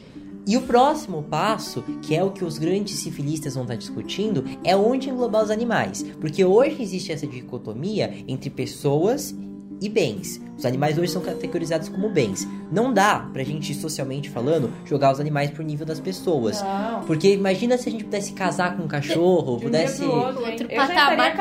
E 0.45 0.57
o 0.57 0.61
próximo 0.61 1.23
passo, 1.23 1.83
que 2.01 2.15
é 2.15 2.23
o 2.23 2.31
que 2.31 2.43
os 2.43 2.57
grandes 2.57 2.95
civilistas 2.97 3.53
vão 3.53 3.63
estar 3.63 3.75
discutindo, 3.75 4.43
é 4.63 4.75
onde 4.75 5.09
englobar 5.09 5.43
os 5.43 5.51
animais. 5.51 6.03
Porque 6.19 6.43
hoje 6.43 6.81
existe 6.81 7.11
essa 7.11 7.27
dicotomia 7.27 8.23
entre 8.27 8.49
pessoas 8.49 9.35
e 9.81 9.87
bens. 9.89 10.41
Os 10.57 10.65
animais 10.65 10.97
hoje 10.97 11.11
são 11.11 11.21
categorizados 11.21 11.87
como 11.87 12.09
bens. 12.09 12.45
Não 12.71 12.91
dá 12.93 13.27
pra 13.31 13.43
gente, 13.43 13.73
socialmente 13.73 14.29
falando, 14.29 14.71
jogar 14.85 15.11
os 15.13 15.19
animais 15.19 15.49
pro 15.51 15.63
nível 15.63 15.85
das 15.85 15.99
pessoas. 16.01 16.61
Não. 16.61 17.01
Porque 17.05 17.33
imagina 17.33 17.77
se 17.77 17.87
a 17.87 17.91
gente 17.91 18.03
pudesse 18.03 18.33
casar 18.33 18.75
com 18.75 18.83
um 18.83 18.87
cachorro, 18.87 19.53
De 19.57 19.65
um 19.65 19.69
pudesse. 19.69 19.99
dia 19.99 20.07
pro 20.09 20.17
outro, 20.19 20.45
outro 20.45 20.67
eu 20.69 20.75
já 20.77 20.87
patamar. 20.87 21.35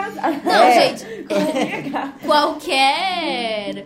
Não, 0.45 0.53
É. 0.53 0.89
gente, 0.97 1.07
qualquer. 2.25 3.85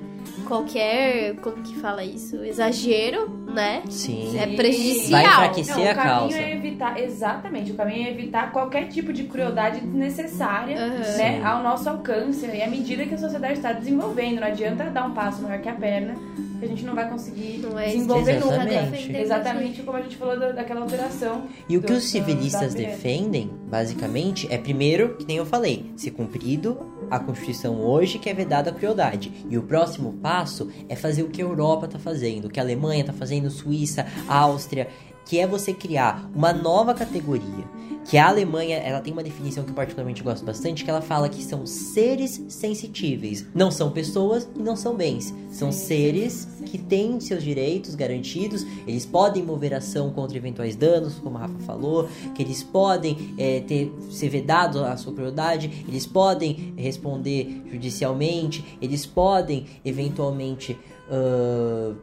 Qualquer. 0.52 1.36
Como 1.36 1.62
que 1.62 1.74
fala 1.76 2.04
isso? 2.04 2.36
Exagero, 2.44 3.26
né? 3.54 3.82
Sim. 3.88 4.38
É 4.38 4.46
prejudicial. 4.54 5.22
Vai 5.22 5.32
enfraquecer. 5.32 5.76
Não, 5.76 5.82
a 5.88 5.92
o 5.92 5.94
caminho 5.94 6.18
causa. 6.18 6.38
é 6.38 6.52
evitar, 6.52 7.00
exatamente, 7.00 7.72
o 7.72 7.74
caminho 7.74 8.06
é 8.06 8.10
evitar 8.10 8.52
qualquer 8.52 8.88
tipo 8.88 9.12
de 9.14 9.24
crueldade 9.24 9.80
desnecessária 9.80 10.76
Aham. 10.76 10.98
né, 10.98 11.04
Sim. 11.38 11.42
ao 11.44 11.62
nosso 11.62 11.88
alcance 11.88 12.44
e 12.46 12.62
à 12.62 12.68
medida 12.68 13.06
que 13.06 13.14
a 13.14 13.18
sociedade 13.18 13.54
está 13.54 13.72
desenvolvendo. 13.72 14.40
Não 14.40 14.46
adianta 14.48 14.84
dar 14.90 15.06
um 15.06 15.12
passo 15.14 15.40
maior 15.42 15.60
que 15.62 15.68
a 15.70 15.74
perna, 15.74 16.14
que 16.62 16.66
a 16.66 16.68
gente 16.68 16.84
não 16.84 16.94
vai 16.94 17.08
conseguir 17.10 17.58
Não 17.58 17.76
é 17.78 17.86
desenvolver 17.86 18.34
que 18.34 18.40
tá 18.40 18.44
nunca. 18.46 18.62
Exatamente. 18.72 19.16
Exatamente 19.16 19.82
como 19.82 19.96
a 19.98 20.02
gente 20.02 20.16
falou 20.16 20.38
da- 20.38 20.52
daquela 20.52 20.80
alteração. 20.82 21.48
E 21.68 21.76
o 21.76 21.80
que 21.80 21.88
do- 21.88 21.94
os 21.94 22.02
do- 22.04 22.06
civilistas 22.08 22.72
defendem, 22.74 23.50
basicamente, 23.68 24.46
é 24.50 24.56
primeiro, 24.58 25.16
que 25.16 25.26
nem 25.26 25.36
eu 25.38 25.44
falei, 25.46 25.90
ser 25.96 26.12
cumprido 26.12 26.78
a 27.10 27.18
Constituição 27.18 27.80
hoje, 27.80 28.18
que 28.18 28.30
é 28.30 28.34
vedada 28.34 28.70
a 28.70 28.72
crueldade. 28.72 29.32
E 29.50 29.58
o 29.58 29.62
próximo 29.62 30.12
passo 30.22 30.70
é 30.88 30.94
fazer 30.94 31.22
o 31.24 31.28
que 31.28 31.42
a 31.42 31.44
Europa 31.44 31.86
está 31.86 31.98
fazendo, 31.98 32.46
o 32.46 32.48
que 32.48 32.60
a 32.60 32.62
Alemanha 32.62 33.00
está 33.00 33.12
fazendo, 33.12 33.50
Suíça, 33.50 34.06
Áustria, 34.28 34.88
que 35.24 35.38
é 35.38 35.46
você 35.46 35.72
criar 35.72 36.30
uma 36.34 36.52
nova 36.52 36.94
categoria. 36.94 37.64
Que 38.04 38.18
a 38.18 38.28
Alemanha, 38.28 38.78
ela 38.78 39.00
tem 39.00 39.12
uma 39.12 39.22
definição 39.22 39.62
que 39.62 39.70
eu 39.70 39.74
particularmente 39.74 40.24
gosto 40.24 40.44
bastante, 40.44 40.82
que 40.82 40.90
ela 40.90 41.00
fala 41.00 41.28
que 41.28 41.42
são 41.42 41.64
seres 41.64 42.44
sensitíveis. 42.48 43.46
Não 43.54 43.70
são 43.70 43.92
pessoas 43.92 44.48
e 44.56 44.58
não 44.58 44.74
são 44.74 44.96
bens. 44.96 45.32
São 45.52 45.70
seres 45.70 46.48
que 46.66 46.78
têm 46.78 47.20
seus 47.20 47.44
direitos 47.44 47.94
garantidos, 47.94 48.66
eles 48.86 49.06
podem 49.06 49.42
mover 49.42 49.72
ação 49.72 50.10
contra 50.10 50.36
eventuais 50.36 50.74
danos, 50.74 51.14
como 51.14 51.36
a 51.38 51.42
Rafa 51.42 51.58
falou, 51.60 52.08
que 52.34 52.42
eles 52.42 52.62
podem 52.62 53.34
é, 53.38 53.60
ter, 53.60 53.92
ser 54.10 54.28
vedados 54.28 54.82
a 54.82 54.96
sua 54.96 55.12
crueldade, 55.12 55.84
eles 55.86 56.06
podem 56.06 56.74
responder 56.76 57.62
judicialmente, 57.70 58.64
eles 58.80 59.06
podem 59.06 59.66
eventualmente 59.84 60.76
ah, 61.10 61.94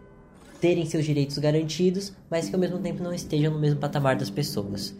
terem 0.59 0.85
seus 0.85 1.05
direitos 1.05 1.37
garantidos, 1.37 2.13
mas 2.29 2.49
que 2.49 2.55
ao 2.55 2.59
mesmo 2.59 2.79
tempo 2.79 3.01
não 3.03 3.13
estejam 3.13 3.53
no 3.53 3.59
mesmo 3.59 3.79
patamar 3.79 4.15
das 4.15 4.29
pessoas. 4.29 4.93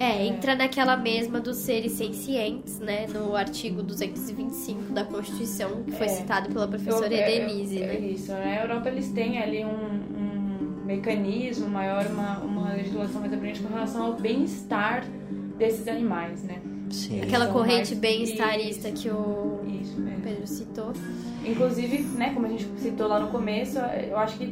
É, 0.00 0.26
entra 0.26 0.56
naquela 0.56 0.96
mesma 0.96 1.38
dos 1.40 1.56
seres 1.58 1.92
sencientes, 1.92 2.80
né? 2.80 3.06
No 3.06 3.36
artigo 3.36 3.80
225 3.80 4.92
da 4.92 5.04
Constituição, 5.04 5.84
que 5.84 5.92
foi 5.92 6.06
É. 6.06 6.08
citado 6.08 6.48
pela 6.52 6.66
professora 6.66 7.06
Eu- 7.14 7.18
é- 7.20 7.36
Edenise, 7.42 7.80
é, 7.80 7.86
né? 7.86 7.98
Isso, 8.08 8.32
né? 8.32 8.58
A 8.58 8.62
Europa 8.64 8.88
eles 8.88 9.08
têm 9.12 9.38
ali 9.38 9.64
um, 9.64 9.68
um 9.70 10.84
mecanismo 10.84 11.68
maior, 11.68 12.06
uma, 12.06 12.38
uma 12.40 12.72
legislação 12.72 13.20
mais 13.20 13.32
abrangente 13.32 13.60
com 13.62 13.72
relação 13.72 14.02
ao 14.06 14.14
bem-estar 14.14 15.04
desses 15.56 15.86
animais, 15.86 16.42
né? 16.42 16.60
Sim. 16.90 17.20
Aquela 17.22 17.46
corrente 17.46 17.94
bem-estarista 17.94 18.90
que 18.90 19.08
o 19.08 19.60
Isso 19.80 19.98
mesmo. 20.00 20.22
Pedro 20.22 20.46
citou. 20.46 20.92
Inclusive, 21.46 21.98
né, 22.16 22.30
como 22.34 22.46
a 22.46 22.48
gente 22.48 22.66
citou 22.78 23.06
lá 23.06 23.20
no 23.20 23.28
começo, 23.28 23.78
eu 23.78 24.16
acho 24.18 24.36
que 24.38 24.46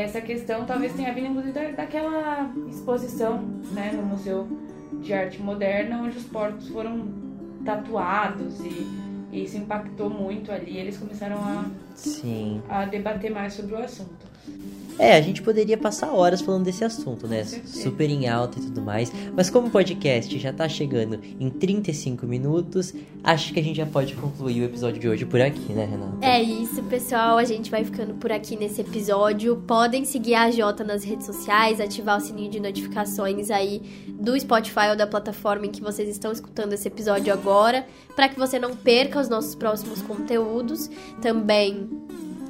essa 0.00 0.20
questão 0.20 0.64
talvez 0.64 0.92
tenha 0.94 1.12
vindo 1.12 1.28
inclusive 1.28 1.52
da, 1.52 1.70
daquela 1.70 2.50
exposição, 2.68 3.42
né, 3.72 3.92
no 3.92 4.02
Museu 4.02 4.48
de 5.02 5.12
Arte 5.12 5.40
Moderna, 5.40 6.02
onde 6.02 6.16
os 6.16 6.24
porcos 6.24 6.68
foram 6.68 7.08
tatuados 7.64 8.60
e, 8.60 8.86
e 9.30 9.44
isso 9.44 9.56
impactou 9.56 10.08
muito 10.08 10.50
ali. 10.50 10.78
Eles 10.78 10.96
começaram 10.96 11.36
a, 11.36 11.66
Sim. 11.94 12.62
a 12.68 12.84
debater 12.84 13.30
mais 13.30 13.54
sobre 13.54 13.74
o 13.74 13.78
assunto. 13.78 14.26
É, 14.98 15.16
a 15.16 15.20
gente 15.20 15.42
poderia 15.42 15.76
passar 15.76 16.12
horas 16.12 16.40
falando 16.40 16.64
desse 16.64 16.84
assunto, 16.84 17.26
né? 17.26 17.44
Super 17.44 18.08
em 18.08 18.28
alta 18.28 18.58
e 18.58 18.62
tudo 18.62 18.80
mais. 18.80 19.12
Mas 19.34 19.50
como 19.50 19.68
o 19.68 19.70
podcast 19.70 20.38
já 20.38 20.52
tá 20.52 20.68
chegando 20.68 21.18
em 21.40 21.50
35 21.50 22.26
minutos, 22.26 22.94
acho 23.22 23.52
que 23.52 23.60
a 23.60 23.62
gente 23.62 23.76
já 23.76 23.86
pode 23.86 24.14
concluir 24.14 24.62
o 24.62 24.64
episódio 24.64 25.00
de 25.00 25.08
hoje 25.08 25.24
por 25.24 25.40
aqui, 25.40 25.72
né, 25.72 25.84
Renata? 25.84 26.18
É 26.20 26.42
isso, 26.42 26.82
pessoal. 26.84 27.38
A 27.38 27.44
gente 27.44 27.70
vai 27.70 27.84
ficando 27.84 28.14
por 28.14 28.30
aqui 28.30 28.56
nesse 28.56 28.80
episódio. 28.80 29.56
Podem 29.66 30.04
seguir 30.04 30.34
a 30.34 30.50
Jota 30.50 30.84
nas 30.84 31.04
redes 31.04 31.26
sociais, 31.26 31.80
ativar 31.80 32.18
o 32.18 32.20
sininho 32.20 32.50
de 32.50 32.60
notificações 32.60 33.50
aí 33.50 33.82
do 34.08 34.38
Spotify 34.38 34.90
ou 34.90 34.96
da 34.96 35.06
plataforma 35.06 35.66
em 35.66 35.70
que 35.70 35.80
vocês 35.80 36.08
estão 36.08 36.30
escutando 36.30 36.72
esse 36.72 36.86
episódio 36.86 37.32
agora, 37.32 37.86
para 38.14 38.28
que 38.28 38.38
você 38.38 38.58
não 38.58 38.76
perca 38.76 39.20
os 39.20 39.28
nossos 39.28 39.54
próximos 39.54 40.02
conteúdos. 40.02 40.90
Também 41.20 41.88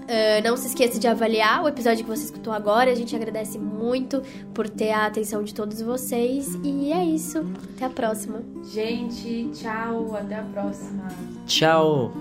ah, 0.09 0.41
não 0.43 0.57
se 0.57 0.69
esqueça 0.69 0.99
de 0.99 1.07
avaliar 1.07 1.63
o 1.63 1.69
episódio 1.69 2.05
que 2.05 2.11
você 2.11 2.25
escutou 2.25 2.53
agora. 2.53 2.91
A 2.91 2.95
gente 2.95 3.15
agradece 3.15 3.59
muito 3.59 4.23
por 4.55 4.69
ter 4.69 4.91
a 4.91 5.07
atenção 5.07 5.43
de 5.43 5.55
todos 5.55 5.81
vocês. 5.81 6.55
E 6.63 6.93
é 6.93 7.05
isso. 7.05 7.45
Até 7.77 7.87
a 7.87 7.91
próxima. 7.91 8.43
Gente, 8.73 9.51
tchau, 9.55 10.15
até 10.17 10.37
a 10.37 10.43
próxima. 10.43 11.09
Tchau! 11.47 12.13